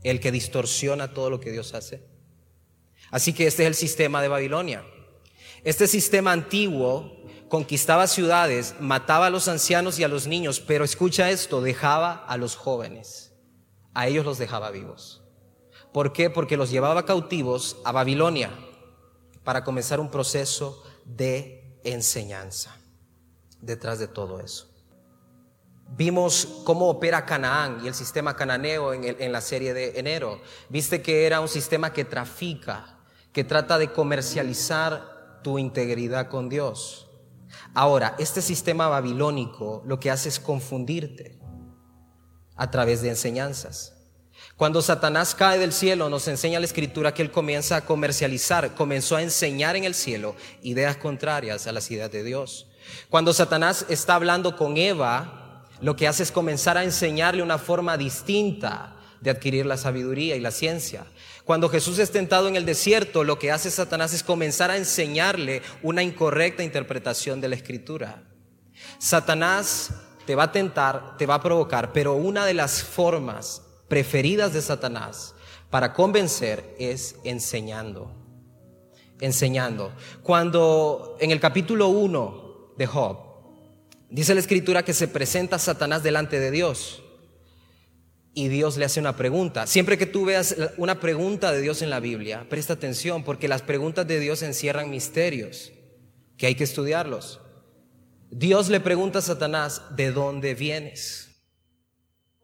El 0.04 0.20
que 0.20 0.32
distorsiona 0.32 1.12
todo 1.12 1.28
lo 1.28 1.38
que 1.38 1.52
Dios 1.52 1.75
hace. 1.75 2.02
Así 3.11 3.35
que 3.35 3.47
este 3.47 3.64
es 3.64 3.66
el 3.66 3.75
sistema 3.75 4.23
de 4.23 4.28
Babilonia. 4.28 4.87
Este 5.64 5.87
sistema 5.87 6.32
antiguo 6.32 7.14
conquistaba 7.50 8.06
ciudades, 8.06 8.75
mataba 8.80 9.26
a 9.26 9.30
los 9.30 9.47
ancianos 9.47 9.99
y 9.99 10.04
a 10.04 10.09
los 10.09 10.26
niños, 10.26 10.61
pero 10.61 10.82
escucha 10.82 11.30
esto, 11.30 11.61
dejaba 11.61 12.25
a 12.25 12.38
los 12.38 12.56
jóvenes. 12.56 13.35
A 13.92 14.09
ellos 14.09 14.25
los 14.25 14.38
dejaba 14.38 14.70
vivos. 14.70 15.23
¿Por 15.92 16.14
qué? 16.14 16.30
Porque 16.30 16.56
los 16.56 16.70
llevaba 16.70 17.04
cautivos 17.04 17.76
a 17.85 17.92
Babilonia 17.92 18.50
para 19.44 19.62
comenzar 19.62 20.00
un 20.00 20.11
proceso 20.11 20.82
de 21.04 21.60
enseñanza 21.84 22.76
detrás 23.60 23.99
de 23.99 24.08
todo 24.08 24.40
eso. 24.40 24.68
Vimos 25.96 26.62
cómo 26.64 26.88
opera 26.88 27.26
Canaán 27.26 27.84
y 27.84 27.88
el 27.88 27.94
sistema 27.94 28.37
cananeo 28.37 28.92
en, 28.92 29.04
en, 29.04 29.32
la 29.32 29.40
serie 29.40 29.75
de 29.75 29.99
enero. 29.99 30.40
Viste 30.68 31.02
que 31.02 31.26
era 31.26 31.40
un 31.40 31.49
sistema 31.49 31.92
que 31.92 32.04
trafica, 32.04 32.99
que 33.32 33.42
trata 33.42 33.76
de 33.76 33.92
comercializar 33.92 35.40
tu 35.42 35.58
integridad 35.58 36.28
con 36.28 36.49
Dios. 36.49 37.08
Ahora, 37.75 38.14
este 38.18 38.40
sistema 38.40 38.88
babilónico 38.88 39.82
lo 39.84 39.99
que 39.99 40.10
hace 40.10 40.28
es 40.28 40.38
confundirte 40.38 41.40
a 42.56 42.70
través 42.70 43.02
de 43.02 43.08
enseñanzas. 43.08 44.00
Cuando 44.61 44.83
Satanás 44.83 45.35
cae 45.35 45.59
del 45.59 45.73
cielo, 45.73 46.11
nos 46.11 46.29
enseña 46.29 46.61
la 46.61 46.67
escritura 46.67 47.14
que 47.14 47.23
él 47.23 47.31
comienza 47.31 47.76
a 47.76 47.87
comercializar, 47.87 48.75
comenzó 48.75 49.17
a 49.17 49.23
enseñar 49.23 49.75
en 49.75 49.85
el 49.85 49.95
cielo 49.95 50.37
ideas 50.61 50.99
contrarias 50.99 51.67
a 51.67 51.73
las 51.73 51.90
ideas 51.90 52.12
de 52.12 52.23
Dios. 52.23 52.67
Cuando 53.09 53.33
Satanás 53.33 53.87
está 53.88 54.17
hablando 54.17 54.57
con 54.57 54.76
Eva, 54.76 55.64
lo 55.81 55.97
que 55.97 56.07
hace 56.07 56.25
es 56.25 56.31
comenzar 56.31 56.76
a 56.76 56.85
enseñarle 56.85 57.43
una 57.43 57.57
forma 57.57 57.97
distinta 57.97 58.97
de 59.23 59.31
adquirir 59.31 59.64
la 59.64 59.79
sabiduría 59.79 60.37
y 60.37 60.40
la 60.40 60.50
ciencia. 60.50 61.07
Cuando 61.47 61.71
Jesús 61.71 61.99
es 61.99 62.11
tentado 62.11 62.47
en 62.47 62.57
el 62.57 62.67
desierto, 62.67 63.25
lo 63.25 63.38
que 63.38 63.50
hace 63.50 63.71
Satanás 63.71 64.12
es 64.12 64.23
comenzar 64.23 64.71
a 64.71 64.76
enseñarle 64.76 65.62
una 65.83 66.02
incorrecta 66.02 66.62
interpretación 66.62 67.40
de 67.40 67.49
la 67.49 67.55
escritura. 67.55 68.25
Satanás 68.99 69.90
te 70.26 70.35
va 70.35 70.43
a 70.43 70.52
tentar, 70.52 71.17
te 71.17 71.25
va 71.25 71.37
a 71.37 71.43
provocar, 71.43 71.95
pero 71.95 72.12
una 72.17 72.45
de 72.45 72.52
las 72.52 72.83
formas 72.83 73.62
preferidas 73.90 74.54
de 74.54 74.62
Satanás 74.62 75.35
para 75.68 75.92
convencer 75.92 76.76
es 76.78 77.16
enseñando. 77.25 78.14
Enseñando. 79.20 79.92
Cuando 80.23 81.18
en 81.20 81.32
el 81.32 81.40
capítulo 81.40 81.88
1 81.88 82.75
de 82.78 82.87
Job, 82.87 83.18
dice 84.09 84.32
la 84.32 84.40
escritura 84.40 84.85
que 84.85 84.94
se 84.94 85.09
presenta 85.09 85.59
Satanás 85.59 86.02
delante 86.02 86.38
de 86.40 86.52
Dios 86.52 87.02
y 88.32 88.49
Dios 88.49 88.76
le 88.76 88.85
hace 88.85 89.00
una 89.00 89.16
pregunta. 89.16 89.66
Siempre 89.66 89.99
que 89.99 90.06
tú 90.06 90.25
veas 90.25 90.56
una 90.76 91.00
pregunta 91.00 91.50
de 91.50 91.61
Dios 91.61 91.82
en 91.82 91.90
la 91.90 91.99
Biblia, 91.99 92.47
presta 92.49 92.75
atención 92.75 93.25
porque 93.25 93.49
las 93.49 93.62
preguntas 93.62 94.06
de 94.06 94.20
Dios 94.20 94.42
encierran 94.42 94.88
misterios 94.88 95.73
que 96.38 96.47
hay 96.47 96.54
que 96.54 96.64
estudiarlos. 96.64 97.40
Dios 98.30 98.68
le 98.68 98.78
pregunta 98.78 99.18
a 99.18 99.23
Satanás, 99.23 99.82
¿de 99.97 100.12
dónde 100.12 100.54
vienes? 100.54 101.29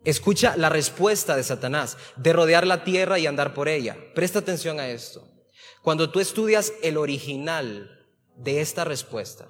Escucha 0.06 0.56
la 0.56 0.68
respuesta 0.68 1.34
de 1.34 1.42
Satanás, 1.42 1.96
de 2.14 2.32
rodear 2.32 2.64
la 2.64 2.84
tierra 2.84 3.18
y 3.18 3.26
andar 3.26 3.54
por 3.54 3.68
ella. 3.68 3.96
Presta 4.14 4.38
atención 4.38 4.78
a 4.78 4.88
esto. 4.88 5.28
Cuando 5.82 6.10
tú 6.10 6.20
estudias 6.20 6.72
el 6.84 6.96
original 6.96 8.06
de 8.36 8.60
esta 8.60 8.84
respuesta, 8.84 9.48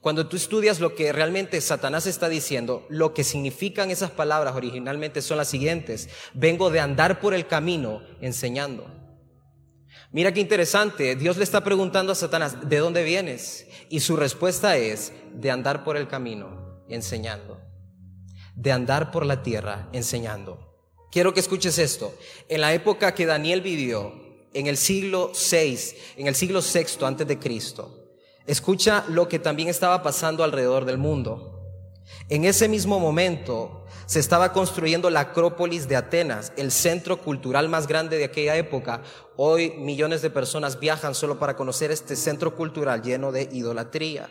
cuando 0.00 0.28
tú 0.28 0.36
estudias 0.36 0.78
lo 0.78 0.94
que 0.94 1.12
realmente 1.12 1.60
Satanás 1.60 2.06
está 2.06 2.28
diciendo, 2.28 2.86
lo 2.88 3.14
que 3.14 3.24
significan 3.24 3.90
esas 3.90 4.12
palabras 4.12 4.54
originalmente 4.54 5.22
son 5.22 5.38
las 5.38 5.48
siguientes. 5.48 6.08
Vengo 6.34 6.70
de 6.70 6.78
andar 6.78 7.18
por 7.18 7.34
el 7.34 7.48
camino 7.48 8.00
enseñando. 8.20 8.88
Mira 10.12 10.32
qué 10.32 10.38
interesante, 10.38 11.16
Dios 11.16 11.36
le 11.36 11.42
está 11.42 11.64
preguntando 11.64 12.12
a 12.12 12.14
Satanás, 12.14 12.68
¿de 12.68 12.78
dónde 12.78 13.02
vienes? 13.02 13.66
Y 13.88 13.98
su 13.98 14.14
respuesta 14.14 14.76
es, 14.76 15.12
de 15.34 15.50
andar 15.50 15.82
por 15.82 15.96
el 15.96 16.06
camino 16.06 16.84
enseñando. 16.88 17.65
De 18.56 18.72
andar 18.72 19.12
por 19.12 19.24
la 19.24 19.44
tierra 19.44 19.88
enseñando. 19.92 20.58
Quiero 21.12 21.32
que 21.32 21.40
escuches 21.40 21.78
esto. 21.78 22.12
En 22.48 22.60
la 22.60 22.74
época 22.74 23.14
que 23.14 23.26
Daniel 23.26 23.60
vivió, 23.60 24.12
en 24.52 24.66
el 24.66 24.76
siglo 24.76 25.30
VI, 25.32 25.78
en 26.16 26.26
el 26.26 26.34
siglo 26.34 26.60
VI 26.60 27.04
antes 27.04 27.28
de 27.28 27.38
Cristo, 27.38 28.06
Escucha 28.46 29.04
lo 29.08 29.28
que 29.28 29.40
también 29.40 29.68
estaba 29.68 30.04
pasando 30.04 30.44
alrededor 30.44 30.84
del 30.84 30.98
mundo. 30.98 31.52
En 32.28 32.44
ese 32.44 32.68
mismo 32.68 33.00
momento 33.00 33.84
se 34.06 34.20
estaba 34.20 34.52
construyendo 34.52 35.10
la 35.10 35.20
Acrópolis 35.20 35.88
de 35.88 35.96
Atenas, 35.96 36.52
el 36.56 36.70
centro 36.70 37.20
cultural 37.20 37.68
más 37.68 37.88
grande 37.88 38.18
de 38.18 38.24
aquella 38.24 38.56
época. 38.56 39.02
Hoy 39.36 39.72
millones 39.78 40.22
de 40.22 40.30
personas 40.30 40.78
viajan 40.78 41.16
solo 41.16 41.40
para 41.40 41.56
conocer 41.56 41.90
este 41.90 42.14
centro 42.14 42.54
cultural 42.54 43.02
lleno 43.02 43.32
de 43.32 43.48
idolatría. 43.50 44.30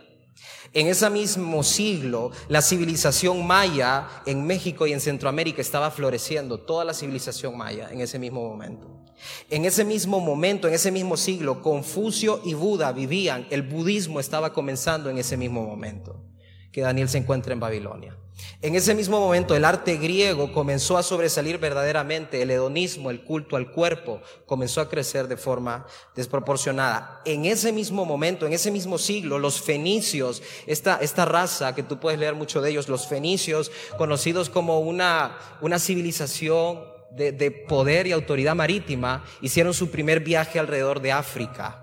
En 0.74 0.88
ese 0.88 1.10
mismo 1.10 1.63
siglo, 1.63 2.32
la 2.50 2.62
civilización 2.62 3.46
maya 3.46 4.08
en 4.25 4.46
México 4.46 4.86
y 4.86 4.94
en 4.94 5.00
Centroamérica 5.00 5.62
estaba 5.62 5.92
floreciendo, 5.92 6.60
toda 6.60 6.84
la 6.84 6.94
civilización 6.94 7.58
maya 7.58 7.89
en 7.92 8.01
ese 8.01 8.20
mismo 8.20 8.48
momento. 8.48 9.06
En 9.50 9.63
ese 9.63 9.86
mismo 9.86 10.20
momento, 10.20 10.68
en 10.68 10.74
ese 10.74 10.92
mismo 10.92 11.15
siglo, 11.15 11.62
Confucio 11.62 12.42
y 12.44 12.54
Buda 12.54 12.92
vivían, 12.92 13.48
el 13.50 13.62
budismo 13.62 14.20
estaba 14.20 14.51
comenzando 14.51 15.10
en 15.10 15.18
ese 15.18 15.38
mismo 15.38 15.65
momento 15.65 16.35
que 16.75 16.82
Daniel 16.82 17.08
se 17.08 17.17
encuentra 17.17 17.53
en 17.53 17.62
Babilonia. 17.62 18.17
En 18.62 18.75
ese 18.75 18.94
mismo 18.94 19.17
momento 19.17 19.55
el 19.55 19.63
arte 19.63 19.96
griego 19.96 20.51
comenzó 20.51 20.98
a 20.98 21.03
sobresalir 21.03 21.58
verdaderamente, 21.58 22.41
el 22.41 22.51
hedonismo, 22.51 23.12
el 23.12 23.24
culto 23.24 23.55
al 23.55 23.72
cuerpo, 23.72 24.20
comenzó 24.46 24.82
a 24.82 24.89
crecer 24.89 25.29
de 25.29 25.38
forma 25.38 25.88
desproporcionada. 26.17 27.22
En 27.24 27.46
ese 27.46 27.72
mismo 27.72 28.03
momento, 28.03 28.46
en 28.46 28.51
ese 28.51 28.72
mismo 28.72 28.98
siglo, 28.98 29.39
los 29.39 29.62
fenicios, 29.62 30.44
esta, 30.67 30.98
esta 30.98 31.24
raza 31.24 31.74
que 31.74 31.84
tú 31.84 31.98
puedes 31.98 32.20
leer 32.20 32.36
mucho 32.36 32.60
de 32.60 32.72
ellos, 32.72 32.89
los 32.89 33.08
fenicios, 33.08 33.72
conocidos 33.98 34.50
como 34.50 34.82
una, 34.82 35.38
una 35.62 35.79
civilización 35.79 36.84
de, 37.10 37.32
de 37.32 37.51
poder 37.51 38.05
y 38.05 38.12
autoridad 38.12 38.53
marítima, 38.53 39.24
hicieron 39.39 39.74
su 39.74 39.91
primer 39.91 40.20
viaje 40.20 40.60
alrededor 40.60 41.00
de 41.00 41.13
África. 41.13 41.82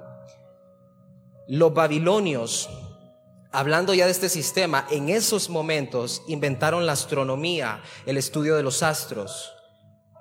Los 1.49 1.73
babilonios 1.73 2.69
hablando 3.53 3.95
ya 3.95 4.07
de 4.07 4.13
este 4.13 4.29
sistema, 4.29 4.87
en 4.91 5.09
esos 5.09 5.51
momentos 5.51 6.23
inventaron 6.27 6.87
la 6.87 6.93
astronomía, 6.93 7.83
el 8.07 8.17
estudio 8.17 8.57
de 8.57 8.63
los 8.63 8.83
astros. 8.83 9.53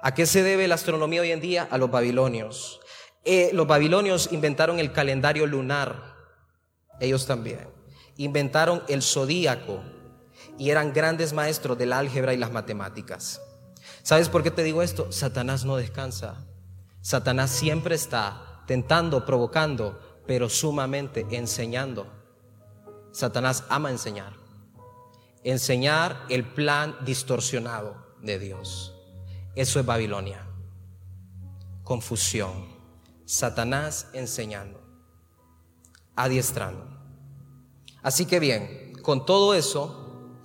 ¿A 0.04 0.14
qué 0.14 0.26
se 0.26 0.44
debe 0.44 0.68
la 0.68 0.76
astronomía 0.76 1.22
hoy 1.22 1.32
en 1.32 1.42
día? 1.42 1.68
A 1.72 1.78
los 1.78 1.90
babilonios. 1.90 2.82
Eh, 3.24 3.52
los 3.54 3.68
babilonios 3.68 4.30
inventaron 4.32 4.80
el 4.80 4.92
calendario 4.92 5.46
lunar, 5.46 6.16
ellos 7.00 7.26
también. 7.26 7.70
Inventaron 8.18 8.84
el 8.88 9.02
zodíaco 9.02 9.82
y 10.58 10.70
eran 10.70 10.92
grandes 10.92 11.34
maestros 11.34 11.78
del 11.78 11.94
álgebra 11.94 12.34
y 12.34 12.38
las 12.38 12.52
matemáticas. 12.52 13.42
¿Sabes 14.04 14.30
por 14.30 14.44
qué 14.44 14.52
te 14.52 14.64
digo 14.64 14.82
esto? 14.82 15.12
Satanás 15.12 15.66
no 15.66 15.78
descansa. 15.78 16.46
Satanás 17.02 17.52
siempre 17.52 17.96
está 17.96 18.64
tentando, 18.68 19.26
provocando, 19.26 20.00
pero 20.28 20.50
sumamente 20.50 21.26
enseñando. 21.32 22.21
Satanás 23.12 23.66
ama 23.70 23.92
enseñar. 23.92 24.34
Enseñar 25.44 26.26
el 26.30 26.46
plan 26.46 26.96
distorsionado 27.04 27.96
de 28.22 28.40
Dios. 28.40 28.96
Eso 29.56 29.80
es 29.80 29.86
Babilonia. 29.86 30.48
Confusión. 31.84 32.70
Satanás 33.26 34.08
enseñando. 34.14 34.82
Adiestrando. 36.16 36.88
Así 38.02 38.26
que 38.26 38.40
bien, 38.40 38.94
con 39.02 39.26
todo 39.26 39.54
eso, 39.54 40.38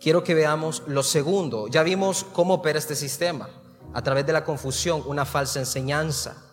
quiero 0.00 0.22
que 0.22 0.34
veamos 0.34 0.82
lo 0.86 1.02
segundo. 1.02 1.68
Ya 1.68 1.82
vimos 1.82 2.24
cómo 2.24 2.54
opera 2.54 2.78
este 2.78 2.96
sistema. 2.96 3.48
A 3.94 4.02
través 4.02 4.26
de 4.26 4.32
la 4.32 4.44
confusión, 4.44 5.02
una 5.06 5.24
falsa 5.24 5.58
enseñanza. 5.58 6.44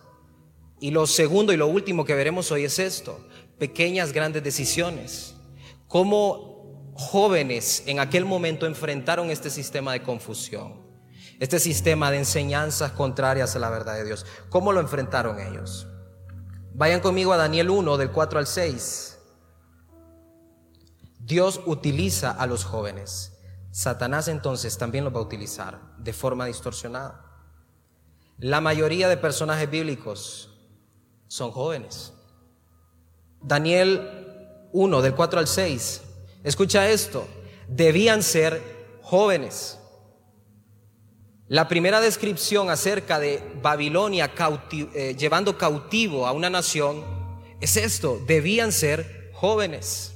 Y 0.80 0.92
lo 0.92 1.06
segundo 1.06 1.52
y 1.52 1.56
lo 1.56 1.66
último 1.66 2.04
que 2.04 2.14
veremos 2.14 2.50
hoy 2.52 2.64
es 2.64 2.78
esto. 2.78 3.20
Pequeñas, 3.58 4.12
grandes 4.12 4.42
decisiones 4.42 5.37
cómo 5.88 6.92
jóvenes 6.94 7.82
en 7.86 8.00
aquel 8.00 8.24
momento 8.24 8.66
enfrentaron 8.66 9.30
este 9.30 9.50
sistema 9.50 9.92
de 9.92 10.02
confusión, 10.02 10.86
este 11.40 11.58
sistema 11.58 12.10
de 12.10 12.18
enseñanzas 12.18 12.92
contrarias 12.92 13.56
a 13.56 13.58
la 13.58 13.70
verdad 13.70 13.94
de 13.94 14.04
Dios. 14.04 14.26
¿Cómo 14.50 14.72
lo 14.72 14.80
enfrentaron 14.80 15.40
ellos? 15.40 15.86
Vayan 16.74 17.00
conmigo 17.00 17.32
a 17.32 17.36
Daniel 17.36 17.70
1 17.70 17.96
del 17.96 18.10
4 18.10 18.38
al 18.38 18.46
6. 18.46 19.18
Dios 21.20 21.60
utiliza 21.66 22.30
a 22.30 22.46
los 22.46 22.64
jóvenes. 22.64 23.38
Satanás 23.70 24.28
entonces 24.28 24.78
también 24.78 25.04
los 25.04 25.14
va 25.14 25.18
a 25.18 25.22
utilizar 25.22 25.80
de 25.98 26.12
forma 26.12 26.46
distorsionada. 26.46 27.24
La 28.38 28.60
mayoría 28.60 29.08
de 29.08 29.16
personajes 29.16 29.70
bíblicos 29.70 30.56
son 31.26 31.50
jóvenes. 31.50 32.12
Daniel 33.40 34.17
1, 34.72 35.02
del 35.02 35.14
4 35.14 35.40
al 35.40 35.46
6. 35.46 36.02
Escucha 36.44 36.88
esto, 36.88 37.26
debían 37.68 38.22
ser 38.22 38.62
jóvenes. 39.02 39.78
La 41.48 41.66
primera 41.66 42.00
descripción 42.00 42.68
acerca 42.68 43.18
de 43.18 43.42
Babilonia 43.62 44.30
eh, 44.94 45.16
llevando 45.18 45.56
cautivo 45.56 46.26
a 46.26 46.32
una 46.32 46.50
nación 46.50 47.02
es 47.60 47.76
esto, 47.78 48.20
debían 48.26 48.70
ser 48.70 49.30
jóvenes. 49.32 50.14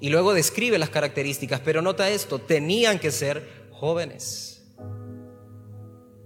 Y 0.00 0.08
luego 0.08 0.32
describe 0.32 0.78
las 0.78 0.90
características, 0.90 1.60
pero 1.60 1.82
nota 1.82 2.08
esto, 2.08 2.38
tenían 2.38 2.98
que 2.98 3.10
ser 3.10 3.68
jóvenes. 3.72 4.62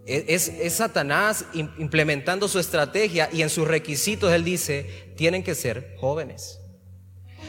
Es, 0.06 0.49
es, 0.49 0.72
Satanás 0.75 1.46
implementando 1.54 2.49
su 2.49 2.58
estrategia 2.58 3.28
y 3.32 3.42
en 3.42 3.50
sus 3.50 3.66
requisitos 3.66 4.32
él 4.32 4.44
dice, 4.44 5.12
tienen 5.16 5.44
que 5.44 5.54
ser 5.54 5.96
jóvenes. 5.99 6.62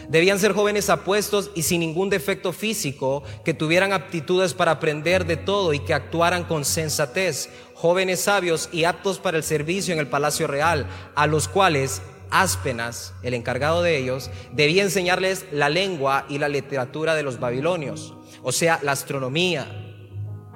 Debían 0.10 0.40
ser 0.40 0.54
jóvenes 0.54 0.90
apuestos 0.90 1.52
y 1.56 1.64
sin 1.64 1.80
ningún 1.80 2.10
defecto 2.10 2.54
físico, 2.54 3.24
que 3.46 3.54
tuvieran 3.54 3.94
aptitudes 3.94 4.54
para 4.54 4.72
aprender 4.72 5.26
de 5.26 5.38
todo 5.38 5.74
y 5.74 5.80
que 5.80 5.94
actuaran 5.94 6.44
con 6.44 6.66
sensatez, 6.66 7.50
jóvenes 7.74 8.22
sabios 8.22 8.70
y 8.72 8.84
aptos 8.84 9.20
para 9.20 9.38
el 9.38 9.44
servicio 9.44 9.94
en 9.94 10.00
el 10.00 10.08
palacio 10.08 10.48
real, 10.48 10.88
a 11.16 11.28
los 11.28 11.48
cuales 11.48 12.02
Áspenas, 12.36 13.14
el 13.22 13.36
encargado 13.36 13.84
de 13.84 13.96
ellos, 13.96 14.32
debía 14.54 14.82
enseñarles 14.82 15.46
la 15.52 15.70
lengua 15.70 16.26
y 16.30 16.40
la 16.40 16.50
literatura 16.50 17.14
de 17.14 17.22
los 17.22 17.40
babilonios, 17.40 18.16
o 18.42 18.52
sea, 18.52 18.80
la 18.82 18.94
astronomía, 18.94 19.68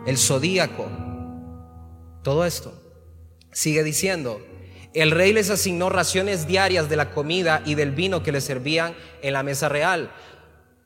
el 0.08 0.18
zodíaco, 0.18 0.90
todo 2.24 2.46
esto. 2.46 2.74
Sigue 3.52 3.84
diciendo, 3.84 4.42
el 4.98 5.12
rey 5.12 5.32
les 5.32 5.50
asignó 5.50 5.90
raciones 5.90 6.48
diarias 6.48 6.90
de 6.90 6.96
la 6.96 7.12
comida 7.12 7.62
y 7.66 7.76
del 7.76 7.92
vino 7.92 8.24
que 8.24 8.32
les 8.32 8.44
servían 8.44 8.96
en 9.22 9.34
la 9.34 9.44
mesa 9.44 9.70
real. 9.70 10.12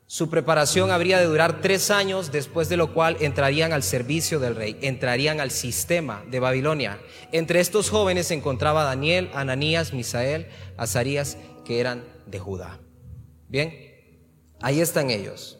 Su 0.06 0.28
preparación 0.28 0.90
habría 0.90 1.18
de 1.18 1.24
durar 1.24 1.62
tres 1.62 1.90
años, 1.90 2.30
después 2.30 2.68
de 2.68 2.76
lo 2.76 2.92
cual 2.92 3.16
entrarían 3.20 3.72
al 3.72 3.82
servicio 3.82 4.38
del 4.38 4.56
rey, 4.56 4.76
entrarían 4.82 5.40
al 5.40 5.50
sistema 5.50 6.22
de 6.30 6.40
Babilonia. 6.40 7.00
Entre 7.32 7.60
estos 7.60 7.88
jóvenes 7.88 8.26
se 8.26 8.34
encontraba 8.34 8.84
Daniel, 8.84 9.30
Ananías, 9.32 9.94
Misael, 9.94 10.48
Azarías, 10.76 11.38
que 11.64 11.80
eran 11.80 12.04
de 12.26 12.38
Judá. 12.38 12.78
Bien, 13.48 13.74
ahí 14.60 14.82
están 14.82 15.08
ellos. 15.08 15.58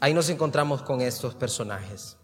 Ahí 0.00 0.14
nos 0.14 0.28
encontramos 0.30 0.82
con 0.82 1.00
estos 1.00 1.36
personajes. 1.36 2.16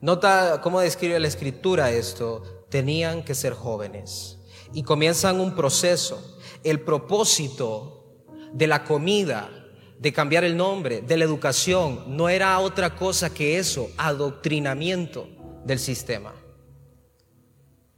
Nota 0.00 0.60
cómo 0.62 0.80
describe 0.80 1.20
la 1.20 1.28
escritura 1.28 1.92
esto 1.92 2.42
tenían 2.70 3.22
que 3.22 3.34
ser 3.34 3.52
jóvenes. 3.52 4.38
Y 4.72 4.82
comienzan 4.82 5.40
un 5.40 5.54
proceso. 5.54 6.38
El 6.62 6.80
propósito 6.80 8.24
de 8.52 8.66
la 8.66 8.84
comida, 8.84 9.50
de 9.98 10.12
cambiar 10.12 10.44
el 10.44 10.56
nombre, 10.56 11.00
de 11.00 11.16
la 11.16 11.24
educación, 11.24 12.04
no 12.16 12.28
era 12.28 12.58
otra 12.58 12.96
cosa 12.96 13.32
que 13.32 13.58
eso, 13.58 13.90
adoctrinamiento 13.96 15.28
del 15.64 15.78
sistema. 15.78 16.34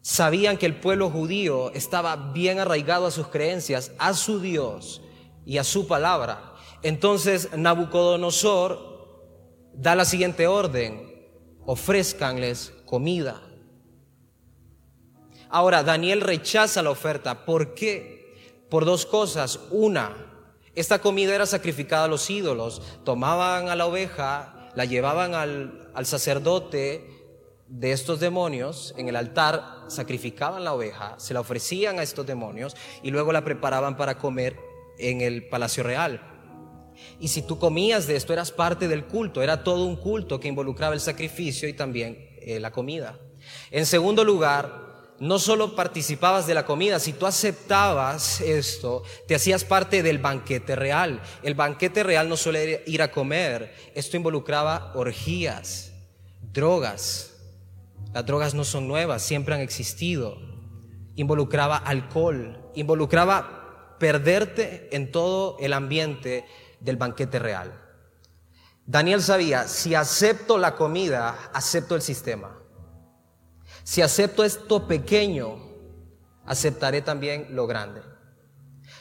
Sabían 0.00 0.56
que 0.56 0.66
el 0.66 0.78
pueblo 0.78 1.10
judío 1.10 1.72
estaba 1.72 2.14
bien 2.32 2.60
arraigado 2.60 3.06
a 3.06 3.10
sus 3.10 3.26
creencias, 3.28 3.92
a 3.98 4.14
su 4.14 4.40
Dios 4.40 5.02
y 5.44 5.58
a 5.58 5.64
su 5.64 5.88
palabra. 5.88 6.54
Entonces 6.82 7.48
Nabucodonosor 7.56 8.78
da 9.74 9.94
la 9.94 10.04
siguiente 10.04 10.46
orden, 10.46 11.28
ofrezcanles 11.64 12.72
comida. 12.86 13.42
Ahora, 15.48 15.82
Daniel 15.82 16.20
rechaza 16.20 16.82
la 16.82 16.90
oferta. 16.90 17.44
¿Por 17.44 17.74
qué? 17.74 18.34
Por 18.68 18.84
dos 18.84 19.06
cosas. 19.06 19.60
Una, 19.70 20.14
esta 20.74 21.00
comida 21.00 21.34
era 21.34 21.46
sacrificada 21.46 22.04
a 22.04 22.08
los 22.08 22.28
ídolos. 22.28 22.82
Tomaban 23.04 23.68
a 23.68 23.76
la 23.76 23.86
oveja, 23.86 24.70
la 24.74 24.84
llevaban 24.84 25.34
al, 25.34 25.90
al 25.94 26.06
sacerdote 26.06 27.16
de 27.68 27.92
estos 27.92 28.20
demonios 28.20 28.94
en 28.96 29.08
el 29.08 29.16
altar, 29.16 29.84
sacrificaban 29.88 30.64
la 30.64 30.72
oveja, 30.72 31.14
se 31.18 31.34
la 31.34 31.40
ofrecían 31.40 31.98
a 31.98 32.02
estos 32.02 32.26
demonios 32.26 32.76
y 33.02 33.10
luego 33.10 33.32
la 33.32 33.44
preparaban 33.44 33.96
para 33.96 34.18
comer 34.18 34.56
en 34.98 35.20
el 35.20 35.48
palacio 35.48 35.82
real. 35.82 36.20
Y 37.20 37.28
si 37.28 37.42
tú 37.42 37.58
comías 37.58 38.06
de 38.06 38.16
esto, 38.16 38.32
eras 38.32 38.52
parte 38.52 38.88
del 38.88 39.04
culto, 39.04 39.42
era 39.42 39.64
todo 39.64 39.84
un 39.84 39.96
culto 39.96 40.40
que 40.40 40.48
involucraba 40.48 40.94
el 40.94 41.00
sacrificio 41.00 41.68
y 41.68 41.72
también 41.72 42.30
eh, 42.40 42.60
la 42.60 42.70
comida. 42.70 43.18
En 43.70 43.86
segundo 43.86 44.24
lugar, 44.24 44.85
no 45.18 45.38
solo 45.38 45.74
participabas 45.74 46.46
de 46.46 46.54
la 46.54 46.66
comida, 46.66 46.98
si 46.98 47.12
tú 47.12 47.26
aceptabas 47.26 48.40
esto, 48.40 49.02
te 49.26 49.34
hacías 49.34 49.64
parte 49.64 50.02
del 50.02 50.18
banquete 50.18 50.76
real. 50.76 51.22
El 51.42 51.54
banquete 51.54 52.02
real 52.02 52.28
no 52.28 52.36
suele 52.36 52.82
ir 52.86 53.02
a 53.02 53.10
comer, 53.10 53.74
esto 53.94 54.16
involucraba 54.16 54.92
orgías, 54.94 55.92
drogas. 56.52 57.32
Las 58.12 58.26
drogas 58.26 58.54
no 58.54 58.64
son 58.64 58.88
nuevas, 58.88 59.22
siempre 59.22 59.54
han 59.54 59.60
existido. 59.60 60.38
Involucraba 61.14 61.76
alcohol, 61.76 62.70
involucraba 62.74 63.96
perderte 63.98 64.94
en 64.94 65.10
todo 65.10 65.56
el 65.60 65.72
ambiente 65.72 66.44
del 66.80 66.96
banquete 66.96 67.38
real. 67.38 67.82
Daniel 68.84 69.22
sabía, 69.22 69.66
si 69.66 69.94
acepto 69.94 70.58
la 70.58 70.76
comida, 70.76 71.50
acepto 71.52 71.96
el 71.96 72.02
sistema. 72.02 72.56
Si 73.86 74.02
acepto 74.02 74.42
esto 74.42 74.88
pequeño, 74.88 75.60
aceptaré 76.44 77.02
también 77.02 77.46
lo 77.52 77.68
grande. 77.68 78.02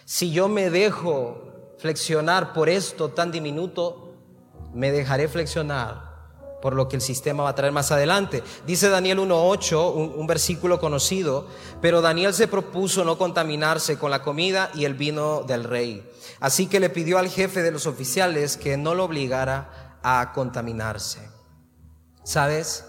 Si 0.06 0.30
yo 0.30 0.48
me 0.48 0.70
dejo 0.70 1.74
flexionar 1.80 2.54
por 2.54 2.70
esto 2.70 3.10
tan 3.10 3.32
diminuto, 3.32 4.14
me 4.76 4.92
dejaré 4.92 5.28
flexionar 5.28 6.60
por 6.62 6.76
lo 6.76 6.88
que 6.88 6.98
el 6.98 7.02
sistema 7.02 7.42
va 7.42 7.50
a 7.50 7.56
traer 7.56 7.74
más 7.74 7.92
adelante. 7.92 8.44
Dice 8.68 8.90
Daniel 8.90 9.18
1.8, 9.18 9.92
un, 9.92 10.14
un, 10.20 10.28
versículo 10.28 10.80
conocido, 10.80 11.48
pero 11.82 12.02
Daniel 12.02 12.36
se 12.36 12.48
propuso 12.48 13.04
no 13.04 13.18
contaminarse 13.18 13.98
con 13.98 14.12
la 14.12 14.22
comida 14.22 14.70
y 14.76 14.86
el 14.86 14.94
vino 14.94 15.42
del 15.42 15.64
rey. 15.64 16.08
Así 16.40 16.68
que 16.68 16.80
le 16.80 16.92
pidió 16.92 17.18
al 17.18 17.30
jefe 17.30 17.64
de 17.64 17.72
los 17.72 17.88
oficiales 17.88 18.56
que 18.56 18.78
no 18.78 18.94
lo 18.94 19.06
obligara 19.06 19.98
a 20.04 20.32
contaminarse. 20.32 21.28
¿Sabes? 22.24 22.86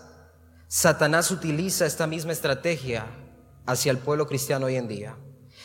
Satanás 0.68 1.30
utiliza 1.30 1.86
esta 1.86 2.06
misma 2.06 2.32
estrategia 2.32 3.06
hacia 3.66 3.92
el 3.92 3.98
pueblo 3.98 4.26
cristiano 4.26 4.66
hoy 4.66 4.76
en 4.76 4.88
día. 4.88 5.16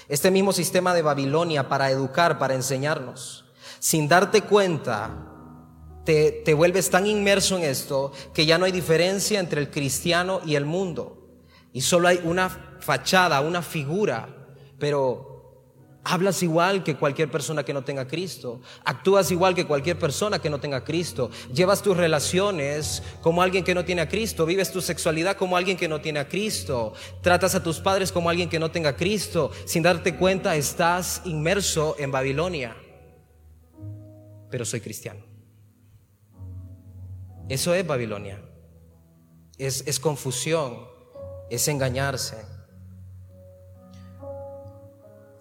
Este 0.07 0.29
mismo 0.29 0.53
sistema 0.53 0.93
de 0.93 1.01
Babilonia 1.01 1.69
para 1.69 1.89
educar, 1.89 2.37
para 2.37 2.53
enseñarnos. 2.53 3.45
Sin 3.79 4.07
darte 4.07 4.41
cuenta, 4.43 5.09
te, 6.05 6.31
te, 6.45 6.53
vuelves 6.53 6.89
tan 6.89 7.07
inmerso 7.07 7.57
en 7.57 7.63
esto 7.63 8.11
que 8.33 8.45
ya 8.45 8.57
no 8.57 8.65
hay 8.65 8.71
diferencia 8.71 9.39
entre 9.39 9.61
el 9.61 9.71
cristiano 9.71 10.41
y 10.45 10.55
el 10.55 10.65
mundo. 10.65 11.29
Y 11.73 11.81
solo 11.81 12.07
hay 12.07 12.19
una 12.23 12.49
fachada, 12.79 13.41
una 13.41 13.61
figura, 13.61 14.27
pero 14.77 15.30
Hablas 16.03 16.41
igual 16.41 16.83
que 16.83 16.95
cualquier 16.95 17.29
persona 17.29 17.63
que 17.63 17.73
no 17.73 17.83
tenga 17.83 18.07
Cristo. 18.07 18.61
Actúas 18.85 19.29
igual 19.29 19.53
que 19.53 19.67
cualquier 19.67 19.99
persona 19.99 20.39
que 20.39 20.49
no 20.49 20.59
tenga 20.59 20.83
Cristo. 20.83 21.29
Llevas 21.53 21.83
tus 21.83 21.95
relaciones 21.95 23.03
como 23.21 23.43
alguien 23.43 23.63
que 23.63 23.75
no 23.75 23.85
tiene 23.85 24.01
a 24.01 24.09
Cristo. 24.09 24.47
Vives 24.47 24.71
tu 24.71 24.81
sexualidad 24.81 25.37
como 25.37 25.55
alguien 25.55 25.77
que 25.77 25.87
no 25.87 26.01
tiene 26.01 26.19
a 26.19 26.27
Cristo. 26.27 26.93
Tratas 27.21 27.53
a 27.53 27.61
tus 27.61 27.79
padres 27.79 28.11
como 28.11 28.31
alguien 28.31 28.49
que 28.49 28.57
no 28.57 28.71
tenga 28.71 28.89
a 28.89 28.95
Cristo. 28.95 29.51
Sin 29.65 29.83
darte 29.83 30.15
cuenta 30.15 30.55
estás 30.55 31.21
inmerso 31.25 31.95
en 31.99 32.11
Babilonia. 32.11 32.75
Pero 34.49 34.65
soy 34.65 34.81
cristiano. 34.81 35.23
Eso 37.47 37.75
es 37.75 37.85
Babilonia. 37.85 38.41
Es, 39.59 39.83
es 39.85 39.99
confusión. 39.99 40.87
Es 41.51 41.67
engañarse. 41.67 42.37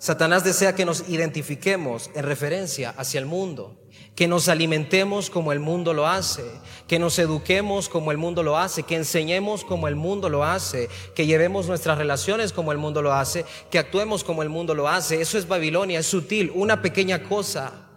Satanás 0.01 0.45
desea 0.45 0.75
que 0.75 0.87
nos 0.87 1.11
identifiquemos 1.11 2.11
en 2.15 2.25
referencia 2.25 2.95
hacia 2.97 3.21
el 3.21 3.27
mundo, 3.27 3.77
que 4.17 4.29
nos 4.29 4.49
alimentemos 4.49 5.29
como 5.29 5.53
el 5.53 5.61
mundo 5.61 5.93
lo 5.93 6.07
hace, 6.07 6.43
que 6.89 6.99
nos 6.99 7.19
eduquemos 7.19 7.91
como 7.91 8.11
el 8.11 8.17
mundo 8.17 8.43
lo 8.43 8.57
hace, 8.57 8.83
que 8.85 8.97
enseñemos 8.97 9.63
como 9.63 9.89
el 9.89 9.97
mundo 9.97 10.31
lo 10.31 10.43
hace, 10.43 10.89
que 11.15 11.27
llevemos 11.27 11.67
nuestras 11.67 11.99
relaciones 11.99 12.55
como 12.55 12.73
el 12.73 12.79
mundo 12.79 13.03
lo 13.03 13.13
hace, 13.13 13.45
que 13.71 13.79
actuemos 13.79 14.25
como 14.25 14.43
el 14.43 14.49
mundo 14.49 14.75
lo 14.75 14.89
hace. 14.89 15.21
Eso 15.21 15.37
es 15.37 15.47
Babilonia, 15.47 15.99
es 15.99 16.07
sutil, 16.07 16.51
una 16.55 16.81
pequeña 16.81 17.23
cosa 17.25 17.91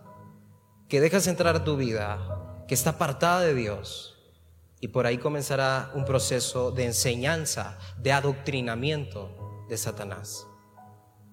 que 0.90 1.00
dejas 1.00 1.28
entrar 1.28 1.56
a 1.56 1.64
tu 1.64 1.78
vida, 1.78 2.66
que 2.68 2.74
está 2.74 2.90
apartada 2.90 3.40
de 3.40 3.54
Dios. 3.54 4.18
Y 4.82 4.90
por 4.90 5.06
ahí 5.06 5.20
comenzará 5.20 5.90
un 5.96 6.04
proceso 6.04 6.72
de 6.72 6.84
enseñanza, 6.84 7.78
de 7.98 8.12
adoctrinamiento 8.12 9.66
de 9.70 9.78
Satanás. 9.78 10.48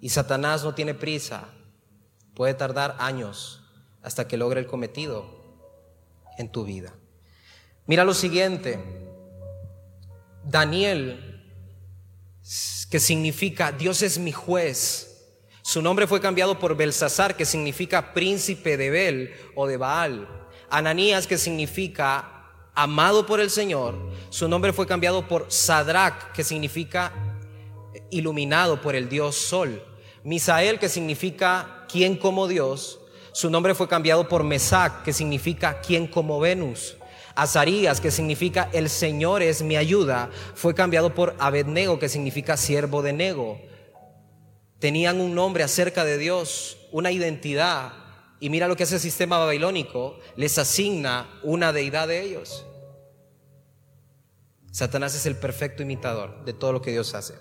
Y 0.01 0.09
Satanás 0.09 0.65
no 0.65 0.75
tiene 0.75 0.95
prisa. 0.95 1.49
Puede 2.35 2.55
tardar 2.55 2.97
años 2.99 3.63
hasta 4.03 4.27
que 4.27 4.37
logre 4.37 4.61
el 4.61 4.67
cometido 4.67 5.27
en 6.39 6.51
tu 6.51 6.65
vida. 6.65 6.95
Mira 7.87 8.05
lo 8.05 8.15
siguiente. 8.15 8.79
Daniel, 10.45 11.45
que 12.91 12.99
significa 12.99 13.73
Dios 13.73 14.03
es 14.03 14.19
mi 14.19 14.33
juez. 14.33 15.07
Su 15.63 15.83
nombre 15.83 16.07
fue 16.07 16.21
cambiado 16.21 16.59
por 16.59 16.77
Belsasar, 16.77 17.37
que 17.37 17.45
significa 17.45 18.15
príncipe 18.15 18.77
de 18.77 18.91
Bel 18.91 19.35
o 19.55 19.67
de 19.67 19.77
Baal. 19.77 20.27
Ananías, 20.71 21.27
que 21.27 21.37
significa 21.37 22.41
amado 22.75 23.27
por 23.27 23.41
el 23.41 23.51
Señor. 23.51 23.95
Su 24.31 24.49
nombre 24.49 24.73
fue 24.73 24.87
cambiado 24.87 25.29
por 25.29 25.53
Sadrach, 25.53 26.33
que 26.33 26.45
significa 26.45 27.13
iluminado 28.11 28.81
por 28.81 28.95
el 28.95 29.09
Dios 29.09 29.37
Sol. 29.37 29.83
Misael, 30.25 30.79
que 30.79 30.89
significa 30.89 31.87
quien 31.91 32.17
como 32.17 32.47
Dios, 32.49 33.01
Su 33.33 33.49
nombre 33.49 33.77
fue 33.77 33.89
cambiado 33.89 34.29
por 34.29 34.43
Mesac, 34.43 35.05
que 35.05 35.13
significa 35.13 35.81
quien 35.81 36.09
como 36.09 36.41
Venus. 36.41 36.97
Azarías, 37.37 38.01
que 38.01 38.11
significa 38.11 38.69
el 38.73 38.91
Señor 38.91 39.43
es 39.43 39.63
mi 39.63 39.77
ayuda, 39.77 40.31
fue 40.55 40.75
cambiado 40.75 41.15
por 41.15 41.37
Abednego, 41.39 41.99
que 41.99 42.09
significa 42.09 42.57
siervo 42.57 43.03
de 43.03 43.13
Nego. 43.13 43.61
Tenían 44.81 45.21
un 45.21 45.35
nombre 45.35 45.63
acerca 45.63 46.05
de 46.05 46.19
Dios, 46.19 46.79
una 46.91 47.13
identidad. 47.13 47.93
Y 48.41 48.51
mira 48.51 48.67
lo 48.67 48.77
que 48.77 48.83
el 48.83 48.89
sistema 48.89 49.39
babilónico, 49.39 50.19
les 50.35 50.59
asigna 50.59 51.29
una 51.43 51.73
deidad 51.73 52.09
de 52.09 52.23
ellos. 52.23 52.67
Satanás 54.73 55.15
es 55.15 55.27
el 55.27 55.37
perfecto 55.37 55.83
imitador 55.83 56.45
de 56.45 56.53
todo 56.53 56.73
lo 56.73 56.83
que 56.83 56.91
Dios 56.91 57.15
hace. 57.15 57.35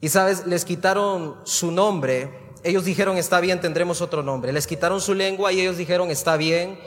Y 0.00 0.08
sabes, 0.08 0.46
les 0.46 0.64
quitaron 0.64 1.40
su 1.44 1.72
nombre, 1.72 2.52
ellos 2.62 2.84
dijeron, 2.84 3.16
está 3.16 3.40
bien, 3.40 3.60
tendremos 3.60 4.00
otro 4.00 4.22
nombre. 4.22 4.52
Les 4.52 4.66
quitaron 4.66 5.00
su 5.00 5.14
lengua 5.14 5.52
y 5.52 5.60
ellos 5.60 5.76
dijeron, 5.76 6.10
está 6.10 6.36
bien, 6.36 6.78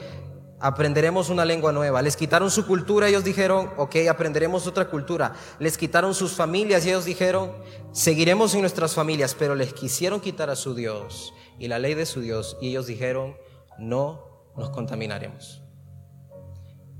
aprenderemos 0.60 1.28
una 1.28 1.44
lengua 1.44 1.72
nueva. 1.72 2.00
Les 2.02 2.16
quitaron 2.16 2.50
su 2.50 2.66
cultura, 2.66 3.08
ellos 3.08 3.24
dijeron, 3.24 3.70
ok, 3.76 3.96
aprenderemos 4.08 4.66
otra 4.66 4.88
cultura. 4.88 5.34
Les 5.58 5.76
quitaron 5.76 6.14
sus 6.14 6.32
familias 6.32 6.86
y 6.86 6.90
ellos 6.90 7.04
dijeron, 7.04 7.52
seguiremos 7.92 8.54
en 8.54 8.60
nuestras 8.60 8.94
familias, 8.94 9.34
pero 9.38 9.54
les 9.54 9.74
quisieron 9.74 10.20
quitar 10.20 10.50
a 10.50 10.56
su 10.56 10.74
Dios 10.74 11.34
y 11.58 11.68
la 11.68 11.78
ley 11.78 11.94
de 11.94 12.06
su 12.06 12.20
Dios 12.20 12.56
y 12.60 12.68
ellos 12.68 12.86
dijeron, 12.86 13.36
no 13.78 14.52
nos 14.56 14.70
contaminaremos. 14.70 15.62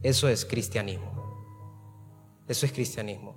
Eso 0.02 0.28
es 0.28 0.44
cristianismo. 0.44 1.12
Eso 2.48 2.66
es 2.66 2.72
cristianismo. 2.72 3.31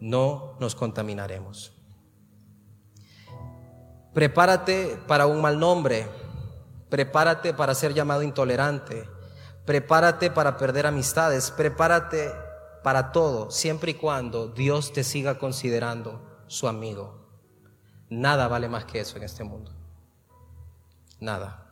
No 0.00 0.56
nos 0.60 0.74
contaminaremos. 0.74 1.72
Prepárate 4.12 4.98
para 5.06 5.26
un 5.26 5.40
mal 5.40 5.58
nombre. 5.58 6.08
Prepárate 6.88 7.52
para 7.54 7.74
ser 7.74 7.94
llamado 7.94 8.22
intolerante. 8.22 9.08
Prepárate 9.64 10.30
para 10.30 10.56
perder 10.56 10.86
amistades. 10.86 11.50
Prepárate 11.50 12.32
para 12.86 13.10
todo, 13.10 13.50
siempre 13.50 13.90
y 13.90 13.94
cuando 13.94 14.46
Dios 14.46 14.92
te 14.92 15.02
siga 15.02 15.40
considerando 15.40 16.24
su 16.46 16.68
amigo. 16.68 17.26
Nada 18.08 18.46
vale 18.46 18.68
más 18.68 18.84
que 18.84 19.00
eso 19.00 19.16
en 19.16 19.24
este 19.24 19.42
mundo. 19.42 19.72
Nada. 21.18 21.65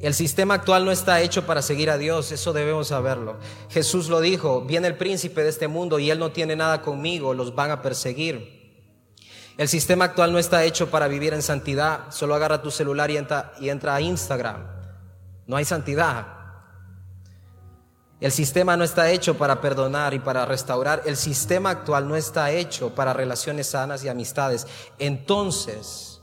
El 0.00 0.14
sistema 0.14 0.54
actual 0.54 0.84
no 0.84 0.92
está 0.92 1.20
hecho 1.20 1.44
para 1.44 1.60
seguir 1.60 1.90
a 1.90 1.98
Dios, 1.98 2.30
eso 2.30 2.52
debemos 2.52 2.88
saberlo. 2.88 3.36
Jesús 3.68 4.08
lo 4.08 4.20
dijo, 4.20 4.62
viene 4.62 4.86
el 4.86 4.96
príncipe 4.96 5.42
de 5.42 5.48
este 5.48 5.66
mundo 5.66 5.98
y 5.98 6.10
él 6.10 6.20
no 6.20 6.30
tiene 6.30 6.54
nada 6.54 6.82
conmigo, 6.82 7.34
los 7.34 7.54
van 7.56 7.72
a 7.72 7.82
perseguir. 7.82 8.58
El 9.56 9.66
sistema 9.66 10.04
actual 10.04 10.30
no 10.30 10.38
está 10.38 10.62
hecho 10.62 10.88
para 10.88 11.08
vivir 11.08 11.34
en 11.34 11.42
santidad, 11.42 12.12
solo 12.12 12.36
agarra 12.36 12.62
tu 12.62 12.70
celular 12.70 13.10
y 13.10 13.16
entra, 13.16 13.52
y 13.58 13.70
entra 13.70 13.96
a 13.96 14.00
Instagram. 14.00 14.68
No 15.48 15.56
hay 15.56 15.64
santidad. 15.64 16.38
El 18.20 18.30
sistema 18.30 18.76
no 18.76 18.84
está 18.84 19.10
hecho 19.10 19.36
para 19.36 19.60
perdonar 19.60 20.14
y 20.14 20.20
para 20.20 20.46
restaurar. 20.46 21.02
El 21.06 21.16
sistema 21.16 21.70
actual 21.70 22.06
no 22.06 22.14
está 22.14 22.52
hecho 22.52 22.94
para 22.94 23.12
relaciones 23.12 23.68
sanas 23.68 24.04
y 24.04 24.08
amistades. 24.08 24.68
Entonces, 25.00 26.20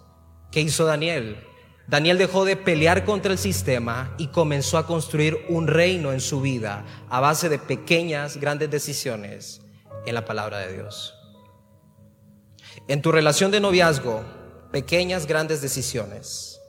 ¿qué 0.49 0.61
hizo 0.61 0.85
Daniel? 0.85 1.45
Daniel 1.87 2.17
dejó 2.17 2.45
de 2.45 2.55
pelear 2.55 3.05
contra 3.05 3.31
el 3.31 3.37
sistema 3.37 4.15
y 4.17 4.27
comenzó 4.27 4.77
a 4.77 4.87
construir 4.87 5.45
un 5.49 5.67
reino 5.67 6.13
en 6.13 6.19
su 6.19 6.41
vida 6.41 6.83
a 7.09 7.19
base 7.19 7.47
de 7.47 7.59
pequeñas, 7.59 8.37
grandes 8.37 8.71
decisiones 8.71 9.61
en 10.05 10.15
la 10.15 10.25
palabra 10.25 10.59
de 10.59 10.73
Dios. 10.73 11.13
En 12.87 13.01
tu 13.01 13.11
relación 13.11 13.51
de 13.51 13.59
noviazgo, 13.59 14.23
pequeñas, 14.71 15.27
grandes 15.27 15.61
decisiones 15.61 16.59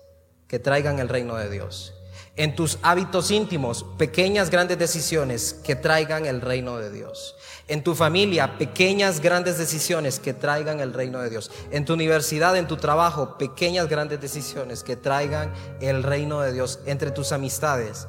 que 0.48 0.58
traigan 0.58 0.98
el 0.98 1.08
reino 1.08 1.36
de 1.36 1.50
Dios. 1.50 1.94
En 2.36 2.54
tus 2.54 2.78
hábitos 2.82 3.30
íntimos, 3.30 3.84
pequeñas, 3.96 4.50
grandes 4.50 4.78
decisiones 4.78 5.54
que 5.64 5.76
traigan 5.76 6.26
el 6.26 6.42
reino 6.42 6.76
de 6.76 6.90
Dios. 6.90 7.34
En 7.68 7.82
tu 7.82 7.96
familia, 7.96 8.58
pequeñas, 8.58 9.20
grandes 9.20 9.58
decisiones 9.58 10.20
que 10.20 10.32
traigan 10.32 10.78
el 10.78 10.92
reino 10.92 11.20
de 11.20 11.30
Dios. 11.30 11.50
En 11.72 11.84
tu 11.84 11.94
universidad, 11.94 12.56
en 12.56 12.68
tu 12.68 12.76
trabajo, 12.76 13.36
pequeñas, 13.38 13.88
grandes 13.88 14.20
decisiones 14.20 14.84
que 14.84 14.94
traigan 14.94 15.52
el 15.80 16.04
reino 16.04 16.40
de 16.40 16.52
Dios. 16.52 16.78
Entre 16.86 17.10
tus 17.10 17.32
amistades, 17.32 18.06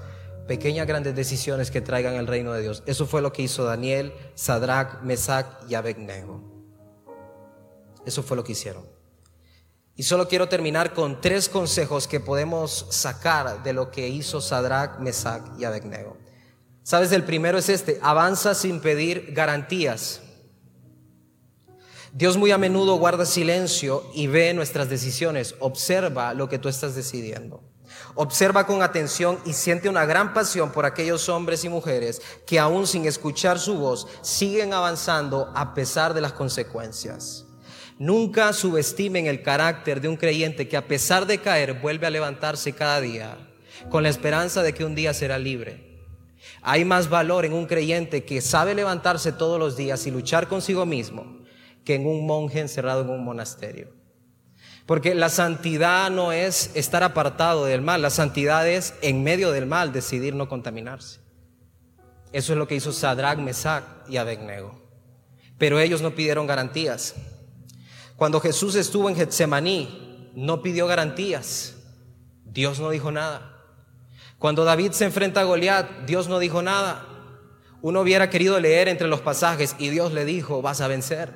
pequeñas, 0.48 0.86
grandes 0.86 1.15
decisiones 1.15 1.72
que 1.72 1.82
traigan 1.82 2.13
el 2.15 2.28
reino 2.28 2.54
de 2.54 2.62
Dios. 2.62 2.84
Eso 2.86 3.08
fue 3.08 3.24
lo 3.24 3.34
que 3.34 3.41
hizo 3.41 3.63
Daniel, 3.63 4.13
Sadrach, 4.36 5.02
Mesach 5.02 5.48
y 5.67 5.74
Abednego. 5.74 6.43
Eso 8.06 8.22
fue 8.22 8.38
lo 8.38 8.43
que 8.43 8.52
hicieron. 8.52 8.86
Y 9.96 10.04
solo 10.04 10.28
quiero 10.28 10.48
terminar 10.48 10.93
con 10.93 11.20
tres 11.20 11.50
consejos 11.50 12.08
que 12.08 12.20
podemos 12.20 12.86
sacar 12.91 13.63
de 13.63 13.74
lo 13.74 13.89
que 13.89 14.08
hizo 14.08 14.39
Sadrach, 14.39 15.00
Mesach 15.00 15.41
y 15.58 15.63
Abednego. 15.63 16.15
Sabes, 16.88 17.12
el 17.12 17.26
primero 17.26 17.58
es 17.58 17.67
este, 17.67 18.00
avanza 18.02 18.56
sin 18.56 18.80
pedir 18.80 19.34
garantías. 19.34 20.21
Dios 22.13 22.38
muy 22.38 22.52
a 22.52 22.58
menudo 22.58 22.95
guarda 22.95 23.26
silencio 23.26 24.10
y 24.13 24.28
ve 24.28 24.54
nuestras 24.54 24.88
decisiones, 24.88 25.56
observa 25.60 26.34
lo 26.34 26.47
que 26.47 26.60
tú 26.60 26.69
estás 26.69 26.95
decidiendo. 26.95 27.62
Observa 28.15 28.65
con 28.65 28.82
atención 28.82 29.38
y 29.43 29.52
siente 29.52 29.89
una 29.89 30.06
gran 30.06 30.34
pasión 30.34 30.71
por 30.71 30.86
aquellos 30.86 31.28
hombres 31.28 31.65
y 31.65 31.67
mujeres 31.67 32.21
que 32.45 32.58
aún 32.58 32.88
sin 32.88 33.04
escuchar 33.04 33.60
su 33.60 33.76
voz 33.76 34.08
siguen 34.21 34.71
avanzando 34.71 35.52
a 35.56 35.73
pesar 35.73 36.13
de 36.13 36.21
las 36.21 36.32
consecuencias. 36.32 37.47
Nunca 38.00 38.54
subestimen 38.54 39.26
el 39.26 39.43
carácter 39.43 40.00
de 40.00 40.08
un 40.08 40.15
creyente 40.15 40.69
que 40.69 40.78
a 40.78 40.88
pesar 40.88 41.26
de 41.26 41.39
caer 41.39 41.82
vuelve 41.82 42.08
a 42.08 42.12
levantarse 42.12 42.71
cada 42.71 43.02
día 43.02 43.38
con 43.89 44.04
la 44.04 44.10
esperanza 44.10 44.63
de 44.63 44.73
que 44.73 44.86
un 44.86 44.95
día 44.95 45.13
será 45.13 45.38
libre. 45.38 45.87
Hay 46.62 46.86
más 46.86 47.10
valor 47.10 47.46
en 47.46 47.54
un 47.54 47.65
creyente 47.65 48.26
que 48.26 48.41
sabe 48.41 48.76
levantarse 48.76 49.32
todos 49.32 49.60
los 49.60 49.78
días 49.78 50.06
y 50.08 50.12
luchar 50.12 50.48
consigo 50.48 50.86
mismo 50.86 51.38
que 51.84 51.96
en 51.96 52.06
un 52.06 52.26
monje 52.26 52.60
encerrado 52.60 53.02
en 53.02 53.10
un 53.10 53.24
monasterio. 53.24 53.93
Porque 54.86 55.15
la 55.15 55.30
santidad 55.30 56.10
no 56.10 56.32
es 56.32 56.72
estar 56.74 57.04
apartado 57.04 57.65
del 57.65 57.82
mal, 57.82 58.02
la 58.02 58.10
santidad 58.10 58.67
es 58.67 58.93
en 59.02 59.24
medio 59.24 59.52
del 59.52 59.65
mal 59.65 59.91
decidir 59.91 60.36
no 60.36 60.50
contaminarse. 60.50 61.20
Eso 62.32 62.54
es 62.54 62.60
lo 62.60 62.67
que 62.67 62.76
hizo 62.76 62.91
Sadrach, 62.91 63.38
Mesach 63.38 63.84
y 64.10 64.17
Abednego. 64.17 64.82
Pero 65.58 65.80
ellos 65.80 66.02
no 66.02 66.15
pidieron 66.15 66.48
garantías. 66.48 67.15
Cuando 68.15 68.39
Jesús 68.39 68.76
estuvo 68.76 69.10
en 69.10 69.15
Getsemaní, 69.15 70.32
no 70.36 70.62
pidió 70.62 70.88
garantías. 70.88 71.76
Dios 72.46 72.80
no 72.80 72.89
dijo 72.89 73.12
nada. 73.12 73.57
Cuando 74.39 74.65
David 74.65 74.91
se 74.91 75.06
enfrenta 75.06 75.41
a 75.41 75.45
Goliat, 75.45 76.06
Dios 76.06 76.28
no 76.28 76.39
dijo 76.39 76.62
nada. 76.62 77.06
Uno 77.82 78.02
hubiera 78.02 78.30
querido 78.30 78.60
leer 78.60 78.88
entre 78.88 79.08
los 79.08 79.21
pasajes 79.21 79.76
y 79.80 79.89
Dios 79.89 80.13
le 80.13 80.26
dijo, 80.26 80.62
vas 80.62 80.82
a 80.82 80.88
vencer. 80.88 81.34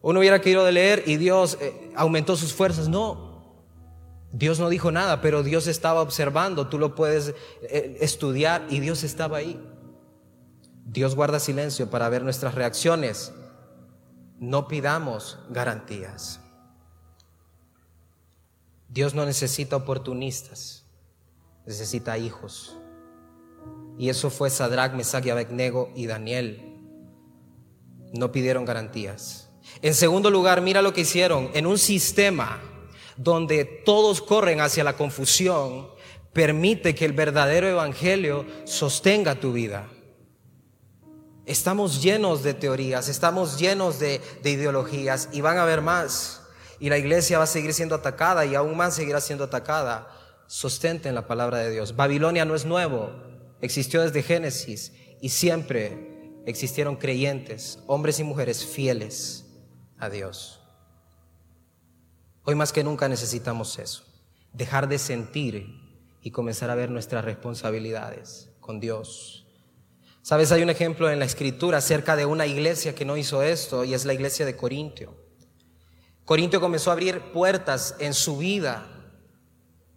Uno 0.00 0.20
hubiera 0.20 0.40
querido 0.40 0.70
leer 0.70 1.02
y 1.06 1.16
Dios 1.16 1.58
eh, 1.60 1.92
aumentó 1.96 2.36
sus 2.36 2.54
fuerzas. 2.54 2.88
No, 2.88 3.64
Dios 4.32 4.60
no 4.60 4.68
dijo 4.68 4.90
nada, 4.90 5.20
pero 5.20 5.42
Dios 5.42 5.66
estaba 5.66 6.00
observando. 6.00 6.68
Tú 6.68 6.78
lo 6.78 6.94
puedes 6.94 7.34
eh, 7.62 7.98
estudiar 8.00 8.66
y 8.70 8.80
Dios 8.80 9.02
estaba 9.02 9.38
ahí. 9.38 9.60
Dios 10.86 11.14
guarda 11.14 11.40
silencio 11.40 11.90
para 11.90 12.08
ver 12.08 12.22
nuestras 12.22 12.54
reacciones. 12.54 13.32
No 14.38 14.68
pidamos 14.68 15.38
garantías. 15.50 16.40
Dios 18.88 19.14
no 19.14 19.24
necesita 19.26 19.76
oportunistas 19.76 20.83
necesita 21.66 22.18
hijos. 22.18 22.76
Y 23.98 24.08
eso 24.08 24.30
fue 24.30 24.50
Sadrach, 24.50 24.94
Mesach 24.94 25.24
y 25.24 25.30
Abednego 25.30 25.90
y 25.94 26.06
Daniel. 26.06 26.80
No 28.12 28.32
pidieron 28.32 28.64
garantías. 28.64 29.50
En 29.82 29.94
segundo 29.94 30.30
lugar, 30.30 30.60
mira 30.60 30.82
lo 30.82 30.92
que 30.92 31.02
hicieron. 31.02 31.50
En 31.54 31.66
un 31.66 31.78
sistema 31.78 32.60
donde 33.16 33.64
todos 33.64 34.20
corren 34.20 34.60
hacia 34.60 34.84
la 34.84 34.96
confusión, 34.96 35.88
permite 36.32 36.94
que 36.94 37.04
el 37.04 37.12
verdadero 37.12 37.68
evangelio 37.68 38.44
sostenga 38.64 39.36
tu 39.36 39.52
vida. 39.52 39.88
Estamos 41.46 42.02
llenos 42.02 42.42
de 42.42 42.54
teorías, 42.54 43.08
estamos 43.08 43.58
llenos 43.58 43.98
de, 43.98 44.20
de, 44.42 44.50
ideologías 44.50 45.28
y 45.30 45.42
van 45.42 45.58
a 45.58 45.62
haber 45.62 45.82
más. 45.82 46.42
Y 46.80 46.88
la 46.88 46.98
iglesia 46.98 47.38
va 47.38 47.44
a 47.44 47.48
seguir 47.48 47.72
siendo 47.74 47.94
atacada 47.94 48.44
y 48.46 48.54
aún 48.54 48.76
más 48.76 48.94
seguirá 48.94 49.20
siendo 49.20 49.44
atacada 49.44 50.08
en 51.04 51.14
la 51.14 51.26
palabra 51.26 51.58
de 51.58 51.70
Dios. 51.70 51.96
Babilonia 51.96 52.44
no 52.44 52.54
es 52.54 52.64
nuevo, 52.64 53.10
existió 53.60 54.02
desde 54.02 54.22
Génesis 54.22 54.92
y 55.20 55.30
siempre 55.30 56.42
existieron 56.46 56.96
creyentes, 56.96 57.78
hombres 57.86 58.20
y 58.20 58.24
mujeres 58.24 58.64
fieles 58.64 59.46
a 59.98 60.10
Dios. 60.10 60.60
Hoy 62.44 62.54
más 62.54 62.72
que 62.72 62.84
nunca 62.84 63.08
necesitamos 63.08 63.78
eso, 63.78 64.04
dejar 64.52 64.88
de 64.88 64.98
sentir 64.98 65.84
y 66.20 66.30
comenzar 66.30 66.70
a 66.70 66.74
ver 66.74 66.90
nuestras 66.90 67.24
responsabilidades 67.24 68.50
con 68.60 68.80
Dios. 68.80 69.46
Sabes, 70.22 70.52
hay 70.52 70.62
un 70.62 70.70
ejemplo 70.70 71.10
en 71.10 71.18
la 71.18 71.24
escritura 71.26 71.78
acerca 71.78 72.16
de 72.16 72.26
una 72.26 72.46
iglesia 72.46 72.94
que 72.94 73.04
no 73.04 73.16
hizo 73.16 73.42
esto 73.42 73.84
y 73.84 73.92
es 73.92 74.04
la 74.04 74.14
iglesia 74.14 74.46
de 74.46 74.56
Corintio. 74.56 75.14
Corintio 76.24 76.60
comenzó 76.60 76.90
a 76.90 76.94
abrir 76.94 77.20
puertas 77.32 77.96
en 77.98 78.14
su 78.14 78.38
vida 78.38 78.93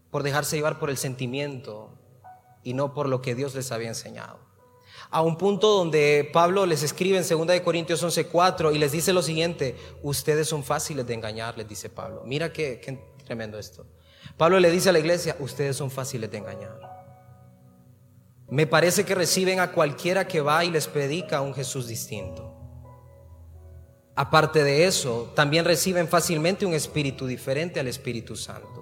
por 0.09 0.23
dejarse 0.23 0.55
llevar 0.55 0.79
por 0.79 0.89
el 0.89 0.97
sentimiento 0.97 1.97
y 2.63 2.73
no 2.73 2.93
por 2.93 3.07
lo 3.07 3.21
que 3.21 3.35
Dios 3.35 3.55
les 3.55 3.71
había 3.71 3.89
enseñado. 3.89 4.39
A 5.09 5.21
un 5.21 5.37
punto 5.37 5.69
donde 5.69 6.29
Pablo 6.33 6.65
les 6.65 6.83
escribe 6.83 7.17
en 7.17 7.27
2 7.27 7.47
de 7.47 7.63
Corintios 7.63 8.03
11:4 8.03 8.73
y 8.73 8.77
les 8.77 8.91
dice 8.91 9.13
lo 9.13 9.21
siguiente, 9.21 9.75
ustedes 10.03 10.47
son 10.47 10.63
fáciles 10.63 11.05
de 11.07 11.13
engañar, 11.13 11.57
les 11.57 11.67
dice 11.67 11.89
Pablo. 11.89 12.23
Mira 12.25 12.51
qué 12.51 12.81
tremendo 13.23 13.57
esto. 13.57 13.85
Pablo 14.35 14.59
le 14.59 14.71
dice 14.71 14.89
a 14.89 14.91
la 14.91 14.99
iglesia, 14.99 15.35
ustedes 15.39 15.77
son 15.77 15.89
fáciles 15.89 16.29
de 16.29 16.37
engañar. 16.37 16.97
Me 18.49 18.65
parece 18.65 19.05
que 19.05 19.15
reciben 19.15 19.59
a 19.59 19.71
cualquiera 19.71 20.27
que 20.27 20.41
va 20.41 20.63
y 20.63 20.71
les 20.71 20.87
predica 20.87 21.41
un 21.41 21.53
Jesús 21.53 21.87
distinto. 21.87 22.53
Aparte 24.15 24.63
de 24.63 24.85
eso, 24.85 25.31
también 25.35 25.63
reciben 25.63 26.07
fácilmente 26.07 26.65
un 26.65 26.73
espíritu 26.73 27.27
diferente 27.27 27.79
al 27.79 27.87
Espíritu 27.87 28.35
Santo. 28.35 28.76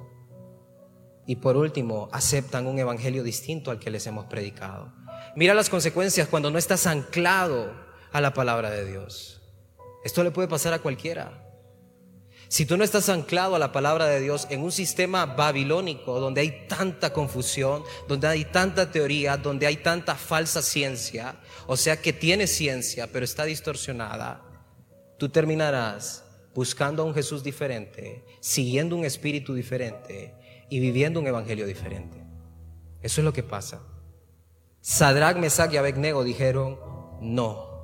Y 1.28 1.38
por 1.38 1.58
último, 1.58 2.10
aceptan 2.12 2.68
un 2.68 2.78
evangelio 2.78 3.24
distinto 3.24 3.72
al 3.72 3.80
que 3.80 3.90
les 3.90 4.06
hemos 4.06 4.26
predicado. 4.26 4.94
Mira 5.36 5.54
las 5.54 5.70
consecuencias 5.70 6.28
cuando 6.28 6.52
no 6.52 6.58
estás 6.58 6.86
anclado 6.86 7.74
a 8.12 8.22
la 8.22 8.34
palabra 8.34 8.70
de 8.70 8.86
Dios. 8.86 9.42
Esto 10.04 10.24
le 10.24 10.32
puede 10.32 10.48
pasar 10.48 10.74
a 10.74 10.80
cualquiera. 10.80 11.42
Si 12.48 12.66
tú 12.66 12.78
no 12.78 12.84
estás 12.84 13.10
anclado 13.10 13.56
a 13.56 13.60
la 13.60 13.72
palabra 13.72 14.06
de 14.06 14.22
Dios 14.22 14.46
en 14.52 14.62
un 14.62 14.72
sistema 14.72 15.26
babilónico 15.26 16.20
donde 16.20 16.42
hay 16.42 16.68
tanta 16.68 17.12
confusión, 17.12 17.84
donde 18.08 18.28
hay 18.28 18.46
tanta 18.46 18.92
teoría, 18.92 19.36
donde 19.36 19.66
hay 19.66 19.78
tanta 19.78 20.14
falsa 20.14 20.62
ciencia, 20.62 21.38
o 21.66 21.76
sea 21.76 22.00
que 22.00 22.14
tiene 22.14 22.46
ciencia 22.46 23.08
pero 23.12 23.26
está 23.26 23.46
distorsionada, 23.46 24.44
tú 25.18 25.28
terminarás 25.30 26.24
buscando 26.54 27.02
a 27.02 27.06
un 27.06 27.16
Jesús 27.16 27.44
diferente, 27.44 28.24
siguiendo 28.40 28.96
un 28.96 29.06
espíritu 29.06 29.56
diferente 29.56 30.34
y 30.70 30.80
viviendo 30.80 31.20
un 31.20 31.28
evangelio 31.28 31.66
diferente. 31.66 32.24
Eso 33.02 33.22
es 33.22 33.26
lo 33.26 33.34
que 33.34 33.44
pasa. 33.44 33.82
Sadrach, 34.82 35.38
Mesach 35.38 35.72
y 35.74 35.78
Abednego 35.78 36.24
dijeron, 36.24 36.80
no, 37.22 37.76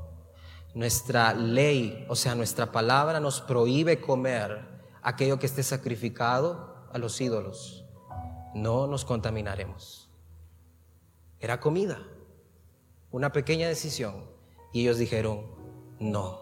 nuestra 0.74 1.34
ley, 1.34 2.06
o 2.10 2.16
sea, 2.16 2.36
nuestra 2.36 2.72
palabra 2.72 3.20
nos 3.20 3.42
prohíbe 3.42 4.00
comer 4.00 4.68
aquello 5.02 5.40
que 5.40 5.46
esté 5.46 5.64
sacrificado 5.64 6.88
a 6.92 6.98
los 6.98 7.20
ídolos. 7.20 7.86
No 8.54 8.88
nos 8.88 9.06
contaminaremos. 9.06 10.10
Era 11.40 11.60
comida, 11.60 12.00
una 13.10 13.32
pequeña 13.32 13.68
decisión. 13.68 14.30
Y 14.74 14.82
ellos 14.82 14.98
dijeron, 14.98 15.48
no. 16.00 16.41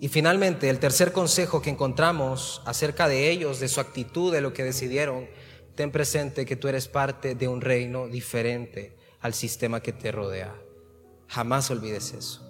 Y 0.00 0.08
finalmente, 0.08 0.68
el 0.68 0.80
tercer 0.80 1.12
consejo 1.12 1.62
que 1.62 1.70
encontramos 1.70 2.62
acerca 2.64 3.08
de 3.08 3.30
ellos, 3.30 3.60
de 3.60 3.68
su 3.68 3.80
actitud, 3.80 4.32
de 4.32 4.40
lo 4.40 4.52
que 4.52 4.64
decidieron, 4.64 5.28
ten 5.74 5.90
presente 5.90 6.46
que 6.46 6.56
tú 6.56 6.68
eres 6.68 6.88
parte 6.88 7.34
de 7.34 7.48
un 7.48 7.60
reino 7.60 8.08
diferente 8.08 8.96
al 9.20 9.34
sistema 9.34 9.80
que 9.80 9.92
te 9.92 10.12
rodea. 10.12 10.54
Jamás 11.28 11.70
olvides 11.70 12.12
eso. 12.12 12.42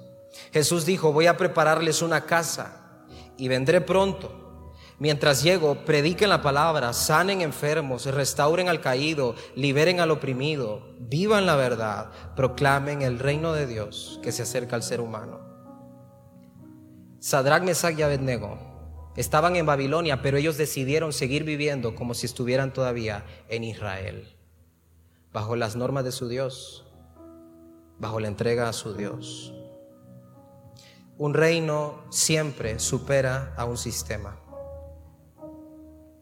Jesús 0.53 0.85
dijo, 0.85 1.13
voy 1.13 1.27
a 1.27 1.37
prepararles 1.37 2.03
una 2.03 2.27
casa 2.27 3.07
y 3.37 3.49
vendré 3.49 3.81
pronto. 3.81 4.73
Mientras 4.99 5.43
llego, 5.43 5.85
prediquen 5.85 6.29
la 6.29 6.43
palabra, 6.43 6.93
sanen 6.93 7.41
enfermos, 7.41 8.07
restauren 8.07 8.69
al 8.69 8.81
caído, 8.81 9.35
liberen 9.57 10.01
al 10.01 10.11
oprimido, 10.11 10.95
vivan 10.99 11.47
la 11.47 11.57
verdad, 11.57 12.11
proclamen 12.37 13.03
el 13.03 13.19
reino 13.19 13.53
de 13.53 13.67
Dios 13.67 14.21
que 14.23 14.33
se 14.33 14.43
acerca 14.43 14.77
al 14.77 14.83
ser 14.83 15.01
humano. 15.01 15.44
Sadrach, 17.25 17.63
Mesach 17.63 17.99
y 17.99 18.03
Abednego 18.03 18.59
estaban 19.17 19.57
en 19.57 19.65
Babilonia, 19.65 20.21
pero 20.21 20.37
ellos 20.37 20.59
decidieron 20.59 21.13
seguir 21.13 21.45
viviendo 21.45 21.95
como 21.95 22.13
si 22.13 22.27
estuvieran 22.27 22.73
todavía 22.73 23.25
en 23.49 23.65
Israel, 23.65 24.37
bajo 25.33 25.57
las 25.57 25.77
normas 25.77 26.05
de 26.05 26.13
su 26.13 26.29
Dios 26.29 26.85
bajo 27.99 28.21
la 28.21 28.29
entrega 28.29 28.69
a 28.69 28.73
su 28.73 28.95
Dios. 28.95 29.53
Un 31.17 31.35
reino 31.35 32.05
siempre 32.11 32.79
supera 32.79 33.55
a 33.57 33.65
un 33.65 33.79
sistema. 33.79 34.41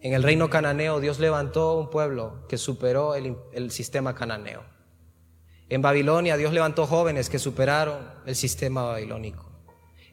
En 0.01 0.12
el 0.12 0.23
reino 0.23 0.51
cananeo 0.51 1.01
Dios 1.01 1.19
levantó 1.19 1.79
un 1.79 1.88
pueblo 1.88 2.47
que 2.49 2.59
superó 2.59 3.15
el, 3.15 3.71
sistema 3.71 4.15
cananeo. 4.15 4.62
En 5.69 5.81
Babilonia 5.81 6.37
Dios 6.37 6.53
levantó 6.53 6.87
jóvenes 6.87 7.31
que 7.31 7.38
superaron 7.38 7.99
el 8.27 8.37
sistema 8.37 8.83
babilónico. 8.83 9.41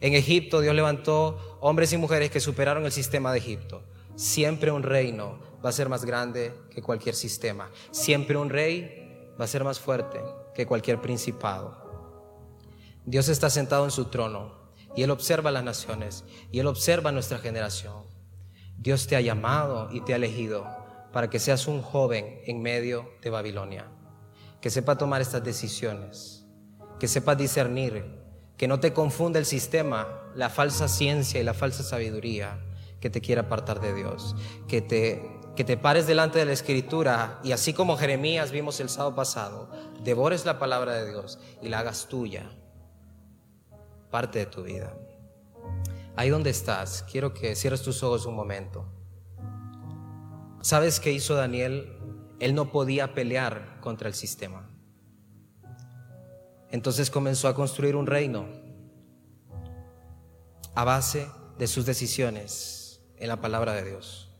En 0.00 0.14
Egipto 0.14 0.60
Dios 0.60 0.74
levantó 0.74 1.58
hombres 1.60 1.92
y 1.92 1.98
mujeres 1.98 2.30
que 2.30 2.40
superaron 2.40 2.84
el 2.84 2.92
sistema 2.92 3.32
de 3.32 3.38
Egipto. 3.38 3.82
Siempre 4.14 4.70
un 4.70 4.82
reino 4.82 5.38
va 5.64 5.68
a 5.68 5.72
ser 5.72 5.88
más 5.88 6.04
grande 6.04 6.54
que 6.70 6.82
cualquier 6.82 7.14
sistema. 7.14 7.70
Siempre 7.90 8.36
un 8.36 8.48
rey 8.48 9.32
va 9.38 9.44
a 9.44 9.48
ser 9.48 9.62
más 9.62 9.78
fuerte 9.78 10.20
que 10.54 10.66
cualquier 10.66 11.00
principado. 11.00 11.76
Dios 13.04 13.28
está 13.28 13.50
sentado 13.50 13.84
en 13.84 13.90
su 13.90 14.06
trono 14.06 14.72
y 14.96 15.02
Él 15.02 15.10
observa 15.10 15.50
las 15.50 15.64
naciones 15.64 16.24
y 16.50 16.60
Él 16.60 16.66
observa 16.66 17.12
nuestra 17.12 17.38
generación. 17.38 18.04
Dios 18.78 19.06
te 19.06 19.16
ha 19.16 19.20
llamado 19.20 19.88
y 19.92 20.00
te 20.00 20.14
ha 20.14 20.16
elegido 20.16 20.66
para 21.12 21.28
que 21.28 21.38
seas 21.38 21.66
un 21.66 21.82
joven 21.82 22.40
en 22.46 22.62
medio 22.62 23.10
de 23.20 23.30
Babilonia, 23.30 23.90
que 24.60 24.70
sepa 24.70 24.96
tomar 24.96 25.20
estas 25.20 25.44
decisiones, 25.44 26.46
que 26.98 27.08
sepa 27.08 27.34
discernir, 27.34 28.19
que 28.60 28.68
no 28.68 28.78
te 28.78 28.92
confunda 28.92 29.38
el 29.38 29.46
sistema, 29.46 30.06
la 30.34 30.50
falsa 30.50 30.86
ciencia 30.86 31.40
y 31.40 31.44
la 31.44 31.54
falsa 31.54 31.82
sabiduría 31.82 32.60
que 33.00 33.08
te 33.08 33.22
quiere 33.22 33.40
apartar 33.40 33.80
de 33.80 33.94
Dios, 33.94 34.36
que 34.68 34.82
te 34.82 35.40
que 35.56 35.64
te 35.64 35.78
pares 35.78 36.06
delante 36.06 36.38
de 36.38 36.44
la 36.44 36.52
escritura 36.52 37.40
y 37.42 37.52
así 37.52 37.72
como 37.72 37.96
Jeremías 37.96 38.50
vimos 38.50 38.78
el 38.80 38.90
sábado 38.90 39.14
pasado, 39.14 39.70
devores 40.04 40.44
la 40.44 40.58
palabra 40.58 40.92
de 40.92 41.08
Dios 41.08 41.38
y 41.62 41.70
la 41.70 41.78
hagas 41.78 42.08
tuya, 42.08 42.50
parte 44.10 44.40
de 44.40 44.46
tu 44.46 44.62
vida. 44.62 44.94
Ahí 46.14 46.28
donde 46.28 46.50
estás, 46.50 47.06
quiero 47.10 47.32
que 47.32 47.56
cierres 47.56 47.80
tus 47.80 48.02
ojos 48.02 48.26
un 48.26 48.34
momento. 48.34 48.84
¿Sabes 50.60 51.00
qué 51.00 51.12
hizo 51.12 51.34
Daniel? 51.34 51.96
Él 52.40 52.54
no 52.54 52.70
podía 52.70 53.14
pelear 53.14 53.80
contra 53.80 54.06
el 54.06 54.14
sistema. 54.14 54.69
Entonces 56.70 57.10
comenzó 57.10 57.48
a 57.48 57.54
construir 57.54 57.96
un 57.96 58.06
reino 58.06 58.46
a 60.74 60.84
base 60.84 61.28
de 61.58 61.66
sus 61.66 61.84
decisiones 61.84 63.02
en 63.16 63.28
la 63.28 63.40
palabra 63.40 63.74
de 63.74 63.84
Dios 63.84 64.30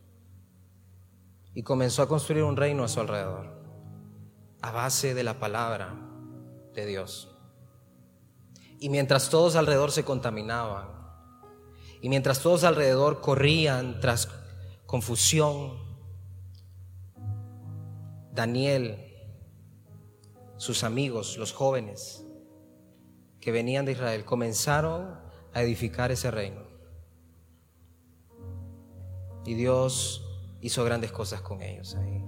y 1.55 1.63
comenzó 1.63 2.03
a 2.03 2.09
construir 2.09 2.45
un 2.45 2.57
reino 2.57 2.85
a 2.85 2.89
su 2.89 3.01
alrededor, 3.01 3.61
a 4.63 4.71
base 4.71 5.15
de 5.15 5.25
la 5.25 5.39
palabra 5.39 5.95
de 6.75 6.87
Dios. 6.87 7.29
Y 8.79 8.89
mientras 8.89 9.29
todos 9.29 9.57
alrededor 9.57 9.91
se 9.91 10.05
contaminaban, 10.05 10.89
y 12.01 12.09
mientras 12.09 12.41
todos 12.41 12.65
alrededor 12.65 13.21
corrían 13.21 14.01
tras 14.01 14.29
confusión, 14.87 15.79
Daniel, 18.33 19.10
sus 20.61 20.85
amigos, 20.85 21.39
los 21.39 21.55
jóvenes 21.55 22.23
que 23.41 23.51
venían 23.51 23.87
de 23.87 23.93
Israel, 23.93 24.27
comenzaron 24.27 25.19
a 25.55 25.63
edificar 25.63 26.11
ese 26.11 26.31
reino. 26.31 26.61
Y 29.47 29.55
Dios 29.55 30.23
hizo 30.61 30.85
grandes 30.85 31.13
cosas 31.13 31.41
con 31.41 31.63
ellos 31.63 31.95
ahí. 31.95 32.23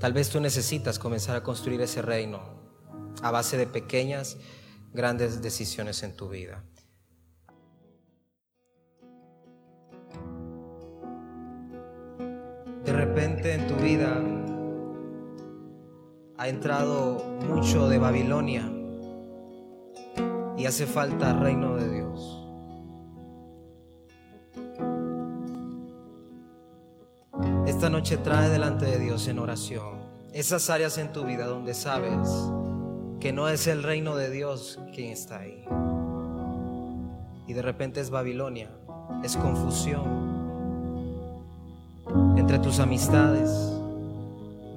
Tal 0.00 0.12
vez 0.12 0.30
tú 0.30 0.40
necesitas 0.40 0.98
comenzar 0.98 1.36
a 1.36 1.44
construir 1.44 1.80
ese 1.80 2.02
reino 2.02 2.40
a 3.22 3.30
base 3.30 3.56
de 3.56 3.68
pequeñas, 3.68 4.36
grandes 4.92 5.40
decisiones 5.40 6.02
en 6.02 6.16
tu 6.16 6.28
vida. 6.28 6.64
De 12.84 12.92
repente 12.92 13.54
en 13.54 13.68
tu 13.68 13.76
vida 13.76 14.47
ha 16.38 16.48
entrado 16.48 17.22
mucho 17.48 17.88
de 17.88 17.98
Babilonia 17.98 18.70
y 20.56 20.66
hace 20.66 20.86
falta 20.86 21.34
reino 21.34 21.76
de 21.76 21.90
Dios. 21.90 22.34
esta 27.66 27.90
noche 27.90 28.16
trae 28.16 28.48
delante 28.48 28.86
de 28.86 28.98
Dios 28.98 29.28
en 29.28 29.38
oración 29.38 29.98
esas 30.32 30.68
áreas 30.70 30.98
en 30.98 31.12
tu 31.12 31.24
vida 31.24 31.46
donde 31.46 31.74
sabes 31.74 32.28
que 33.20 33.32
no 33.32 33.48
es 33.48 33.66
el 33.66 33.82
reino 33.82 34.16
de 34.16 34.30
Dios 34.30 34.78
quien 34.94 35.10
está 35.10 35.40
ahí. 35.40 35.64
Y 37.46 37.52
de 37.52 37.62
repente 37.62 38.00
es 38.00 38.10
Babilonia, 38.10 38.70
es 39.24 39.36
confusión 39.36 40.28
entre 42.36 42.58
tus 42.58 42.78
amistades. 42.78 43.77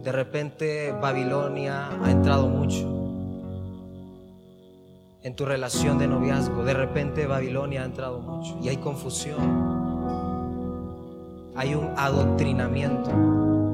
De 0.04 0.12
repente 0.12 0.92
Babilonia 0.92 1.90
ha 2.04 2.12
entrado 2.12 2.48
mucho. 2.48 3.02
en 5.24 5.36
tu 5.36 5.46
relación 5.46 5.98
de 5.98 6.08
noviazgo. 6.08 6.64
De 6.64 6.74
repente 6.74 7.28
Babilonia 7.28 7.84
ha 7.84 7.86
entrado 7.86 8.20
mucho 8.20 8.58
y 8.62 8.70
hay 8.70 8.78
confusión. 8.78 9.40
Hay 11.56 11.76
un 11.76 11.94
adoctrinamiento 11.98 13.12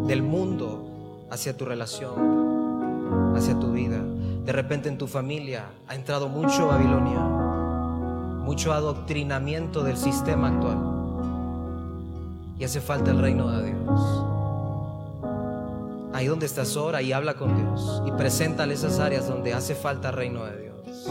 del 0.08 0.24
mundo 0.24 1.28
hacia 1.30 1.56
tu 1.56 1.66
relación, 1.66 3.36
hacia 3.36 3.58
tu 3.60 3.72
vida. 3.72 4.02
De 4.46 4.52
repente 4.52 4.90
en 4.90 4.98
tu 4.98 5.08
familia 5.08 5.66
ha 5.88 5.96
entrado 5.96 6.28
mucho 6.28 6.68
Babilonia, 6.68 7.20
mucho 8.44 8.74
adoctrinamiento 8.74 9.84
del 9.84 9.98
sistema 9.98 10.50
actual. 10.50 10.78
Y 12.60 12.64
hace 12.64 12.82
falta 12.82 13.12
el 13.12 13.20
reino 13.20 13.52
de 13.52 13.72
Dios. 13.72 14.37
Ahí 16.18 16.26
donde 16.26 16.48
estás 16.48 16.76
ahora 16.76 17.00
y 17.04 17.14
habla 17.14 17.36
con 17.36 17.56
Dios 17.56 18.02
y 18.08 18.12
preséntale 18.14 18.74
esas 18.74 18.98
áreas 18.98 19.28
donde 19.28 19.54
hace 19.54 19.76
falta 19.76 20.10
el 20.10 20.16
reino 20.16 20.46
de 20.46 20.62
Dios. 20.64 21.06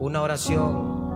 Una 0.00 0.20
oración 0.20 1.12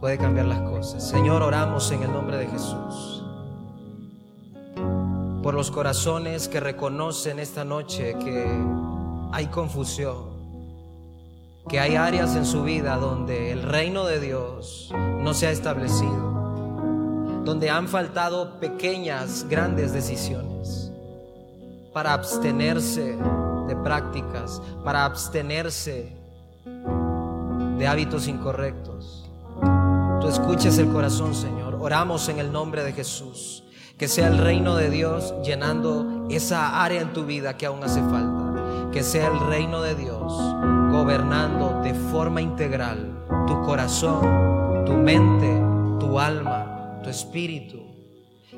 puede 0.00 0.16
cambiar 0.16 0.46
las 0.46 0.62
cosas. 0.62 1.06
Señor, 1.06 1.42
oramos 1.42 1.92
en 1.92 2.04
el 2.04 2.10
nombre 2.10 2.38
de 2.38 2.46
Jesús. 2.46 3.22
Por 5.42 5.52
los 5.52 5.70
corazones 5.70 6.48
que 6.48 6.60
reconocen 6.60 7.38
esta 7.38 7.66
noche 7.66 8.16
que 8.18 8.46
hay 9.30 9.46
confusión, 9.48 10.24
que 11.68 11.80
hay 11.80 11.96
áreas 11.96 12.34
en 12.34 12.46
su 12.46 12.62
vida 12.62 12.96
donde 12.96 13.52
el 13.52 13.62
reino 13.62 14.06
de 14.06 14.20
Dios 14.20 14.90
no 15.20 15.34
se 15.34 15.48
ha 15.48 15.50
establecido, 15.50 16.41
donde 17.44 17.70
han 17.70 17.88
faltado 17.88 18.58
pequeñas, 18.60 19.46
grandes 19.48 19.92
decisiones 19.92 20.90
para 21.92 22.14
abstenerse 22.14 23.16
de 23.68 23.76
prácticas, 23.76 24.62
para 24.84 25.04
abstenerse 25.04 26.16
de 27.78 27.86
hábitos 27.86 28.28
incorrectos. 28.28 29.28
Tú 30.20 30.28
escuches 30.28 30.78
el 30.78 30.88
corazón, 30.88 31.34
Señor. 31.34 31.76
Oramos 31.80 32.28
en 32.28 32.38
el 32.38 32.52
nombre 32.52 32.84
de 32.84 32.92
Jesús. 32.92 33.64
Que 33.98 34.08
sea 34.08 34.28
el 34.28 34.38
reino 34.38 34.74
de 34.74 34.90
Dios 34.90 35.34
llenando 35.44 36.26
esa 36.28 36.82
área 36.82 37.00
en 37.00 37.12
tu 37.12 37.24
vida 37.24 37.56
que 37.56 37.66
aún 37.66 37.84
hace 37.84 38.00
falta. 38.00 38.90
Que 38.90 39.02
sea 39.02 39.28
el 39.28 39.38
reino 39.40 39.82
de 39.82 39.94
Dios 39.94 40.32
gobernando 40.90 41.80
de 41.82 41.94
forma 41.94 42.40
integral 42.40 43.22
tu 43.46 43.60
corazón, 43.62 44.84
tu 44.84 44.92
mente, 44.92 45.48
tu 45.98 46.18
alma, 46.20 46.61
tu 47.02 47.10
espíritu. 47.10 47.82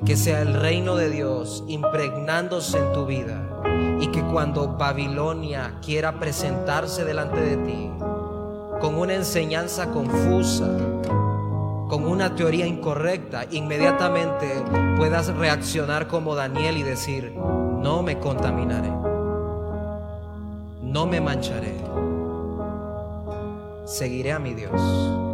Que 0.05 0.17
sea 0.17 0.41
el 0.41 0.53
reino 0.53 0.95
de 0.95 1.09
Dios 1.09 1.63
impregnándose 1.67 2.77
en 2.77 2.93
tu 2.93 3.05
vida. 3.05 3.61
Y 3.99 4.07
que 4.07 4.21
cuando 4.21 4.77
Babilonia 4.77 5.79
quiera 5.83 6.19
presentarse 6.19 7.05
delante 7.05 7.39
de 7.39 7.57
ti, 7.57 7.91
con 8.79 8.95
una 8.95 9.13
enseñanza 9.13 9.89
confusa, 9.91 10.67
con 11.87 12.05
una 12.05 12.35
teoría 12.35 12.67
incorrecta, 12.67 13.45
inmediatamente 13.51 14.61
puedas 14.97 15.27
reaccionar 15.35 16.07
como 16.07 16.35
Daniel 16.35 16.77
y 16.77 16.83
decir, 16.83 17.33
no 17.35 18.03
me 18.03 18.19
contaminaré, 18.19 18.91
no 20.81 21.05
me 21.05 21.21
mancharé, 21.21 21.75
seguiré 23.85 24.33
a 24.33 24.39
mi 24.39 24.53
Dios. 24.53 25.24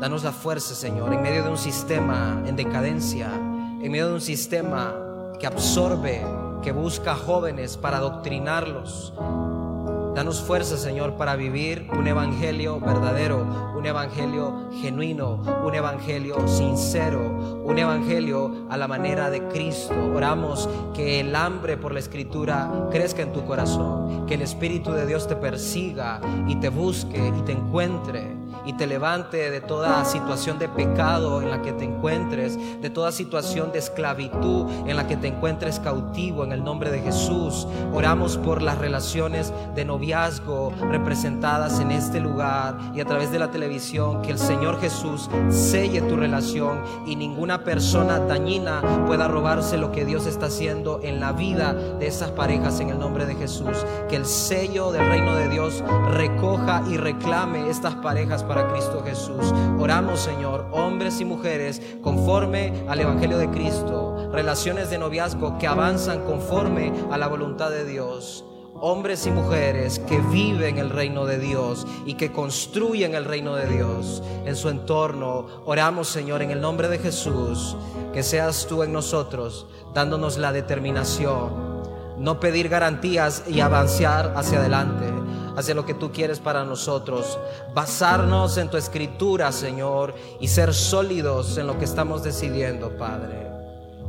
Danos 0.00 0.24
la 0.24 0.32
fuerza, 0.32 0.74
Señor, 0.74 1.12
en 1.12 1.20
medio 1.20 1.44
de 1.44 1.50
un 1.50 1.58
sistema 1.58 2.42
en 2.46 2.56
decadencia, 2.56 3.30
en 3.34 3.92
medio 3.92 4.08
de 4.08 4.14
un 4.14 4.20
sistema 4.22 4.94
que 5.38 5.46
absorbe, 5.46 6.24
que 6.62 6.72
busca 6.72 7.14
jóvenes 7.14 7.76
para 7.76 7.98
adoctrinarlos, 7.98 9.12
Danos 10.14 10.42
fuerza, 10.42 10.76
Señor, 10.76 11.14
para 11.14 11.36
vivir 11.36 11.88
un 11.96 12.06
evangelio 12.06 12.80
verdadero, 12.80 13.72
un 13.76 13.86
evangelio 13.86 14.68
genuino, 14.82 15.40
un 15.64 15.72
evangelio 15.72 16.48
sincero, 16.48 17.62
un 17.64 17.78
evangelio 17.78 18.66
a 18.68 18.76
la 18.76 18.88
manera 18.88 19.30
de 19.30 19.46
Cristo. 19.48 19.94
Oramos 20.12 20.68
que 20.94 21.20
el 21.20 21.36
hambre 21.36 21.76
por 21.76 21.92
la 21.92 22.00
escritura 22.00 22.88
crezca 22.90 23.22
en 23.22 23.32
tu 23.32 23.44
corazón, 23.44 24.26
que 24.26 24.34
el 24.34 24.42
Espíritu 24.42 24.90
de 24.90 25.06
Dios 25.06 25.28
te 25.28 25.36
persiga 25.36 26.20
y 26.48 26.56
te 26.56 26.70
busque 26.70 27.32
y 27.38 27.42
te 27.42 27.52
encuentre 27.52 28.39
y 28.64 28.74
te 28.74 28.86
levante 28.86 29.50
de 29.50 29.60
toda 29.60 30.04
situación 30.04 30.58
de 30.58 30.68
pecado 30.68 31.42
en 31.42 31.50
la 31.50 31.62
que 31.62 31.72
te 31.72 31.84
encuentres, 31.84 32.58
de 32.80 32.90
toda 32.90 33.12
situación 33.12 33.72
de 33.72 33.78
esclavitud 33.78 34.66
en 34.86 34.96
la 34.96 35.06
que 35.06 35.16
te 35.16 35.28
encuentres 35.28 35.80
cautivo 35.80 36.44
en 36.44 36.52
el 36.52 36.64
nombre 36.64 36.90
de 36.90 37.00
Jesús. 37.00 37.66
Oramos 37.92 38.36
por 38.36 38.62
las 38.62 38.78
relaciones 38.78 39.52
de 39.74 39.84
noviazgo 39.84 40.72
representadas 40.90 41.80
en 41.80 41.90
este 41.90 42.20
lugar 42.20 42.78
y 42.94 43.00
a 43.00 43.04
través 43.04 43.30
de 43.32 43.38
la 43.38 43.50
televisión, 43.50 44.22
que 44.22 44.32
el 44.32 44.38
Señor 44.38 44.80
Jesús 44.80 45.28
selle 45.48 46.02
tu 46.02 46.16
relación 46.16 46.82
y 47.06 47.16
ninguna 47.16 47.64
persona 47.64 48.18
dañina 48.18 48.82
pueda 49.06 49.28
robarse 49.28 49.76
lo 49.76 49.92
que 49.92 50.04
Dios 50.04 50.26
está 50.26 50.46
haciendo 50.46 51.00
en 51.02 51.20
la 51.20 51.32
vida 51.32 51.72
de 51.72 52.06
esas 52.06 52.30
parejas 52.30 52.80
en 52.80 52.90
el 52.90 52.98
nombre 52.98 53.26
de 53.26 53.34
Jesús. 53.34 53.84
Que 54.08 54.16
el 54.16 54.26
sello 54.26 54.92
del 54.92 55.06
reino 55.06 55.34
de 55.34 55.48
Dios 55.48 55.82
recoja 56.12 56.82
y 56.88 56.96
reclame 56.96 57.68
estas 57.70 57.94
parejas 57.96 58.39
para 58.42 58.68
Cristo 58.72 59.02
Jesús. 59.04 59.52
Oramos, 59.78 60.20
Señor, 60.20 60.66
hombres 60.72 61.20
y 61.20 61.24
mujeres, 61.24 61.80
conforme 62.02 62.84
al 62.88 63.00
Evangelio 63.00 63.38
de 63.38 63.50
Cristo, 63.50 64.30
relaciones 64.32 64.90
de 64.90 64.98
noviazgo 64.98 65.58
que 65.58 65.66
avanzan 65.66 66.24
conforme 66.24 66.92
a 67.10 67.18
la 67.18 67.28
voluntad 67.28 67.70
de 67.70 67.84
Dios 67.84 68.44
hombres 68.82 69.26
y 69.26 69.30
mujeres 69.30 69.98
que 69.98 70.18
viven 70.18 70.78
el 70.78 70.90
reino 70.90 71.26
de 71.26 71.38
Dios 71.38 71.86
y 72.06 72.14
que 72.14 72.32
construyen 72.32 73.14
el 73.14 73.26
reino 73.26 73.54
de 73.54 73.66
Dios 73.66 74.22
en 74.46 74.56
su 74.56 74.70
entorno. 74.70 75.46
Oramos, 75.66 76.08
Señor, 76.08 76.42
en 76.42 76.50
el 76.50 76.60
nombre 76.60 76.88
de 76.88 76.98
Jesús, 76.98 77.76
que 78.12 78.22
seas 78.22 78.66
tú 78.66 78.82
en 78.82 78.92
nosotros, 78.92 79.66
dándonos 79.94 80.38
la 80.38 80.52
determinación, 80.52 81.80
no 82.18 82.40
pedir 82.40 82.68
garantías 82.68 83.44
y 83.46 83.60
avanzar 83.60 84.32
hacia 84.34 84.58
adelante, 84.58 85.06
hacia 85.56 85.74
lo 85.74 85.84
que 85.86 85.94
tú 85.94 86.12
quieres 86.12 86.40
para 86.40 86.64
nosotros. 86.64 87.38
Basarnos 87.74 88.56
en 88.56 88.68
tu 88.68 88.76
escritura, 88.76 89.52
Señor, 89.52 90.14
y 90.40 90.48
ser 90.48 90.74
sólidos 90.74 91.56
en 91.58 91.66
lo 91.66 91.78
que 91.78 91.84
estamos 91.84 92.22
decidiendo, 92.22 92.96
Padre. 92.96 93.50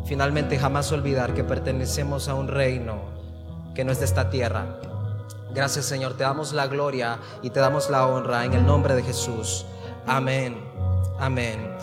Finalmente, 0.06 0.58
jamás 0.58 0.92
olvidar 0.92 1.34
que 1.34 1.44
pertenecemos 1.44 2.28
a 2.28 2.34
un 2.34 2.48
reino 2.48 3.02
que 3.76 3.84
no 3.84 3.92
es 3.92 4.00
de 4.00 4.06
esta 4.06 4.30
tierra. 4.30 4.80
Gracias, 5.54 5.86
Señor. 5.86 6.14
Te 6.14 6.24
damos 6.24 6.54
la 6.54 6.68
gloria 6.68 7.20
y 7.42 7.50
te 7.50 7.60
damos 7.60 7.90
la 7.90 8.08
honra 8.08 8.46
en 8.46 8.54
el 8.54 8.66
nombre 8.66 8.96
de 8.96 9.04
Jesús. 9.04 9.66
Amén. 10.08 10.58
Amén. 11.20 11.76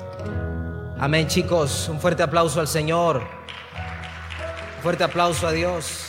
Amén, 0.98 1.28
chicos. 1.28 1.88
Un 1.88 2.00
fuerte 2.00 2.22
aplauso 2.22 2.60
al 2.60 2.68
Señor. 2.68 3.18
Un 3.18 4.82
fuerte 4.82 5.04
aplauso 5.04 5.46
a 5.46 5.52
Dios. 5.52 6.07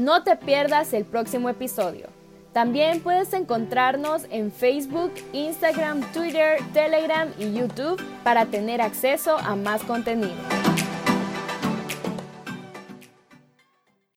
No 0.00 0.22
te 0.22 0.34
pierdas 0.34 0.94
el 0.94 1.04
próximo 1.04 1.50
episodio. 1.50 2.06
También 2.54 3.00
puedes 3.00 3.34
encontrarnos 3.34 4.22
en 4.30 4.50
Facebook, 4.50 5.12
Instagram, 5.34 6.00
Twitter, 6.14 6.56
Telegram 6.72 7.28
y 7.38 7.52
YouTube 7.52 8.02
para 8.24 8.46
tener 8.46 8.80
acceso 8.80 9.36
a 9.36 9.56
más 9.56 9.82
contenido. 9.82 10.59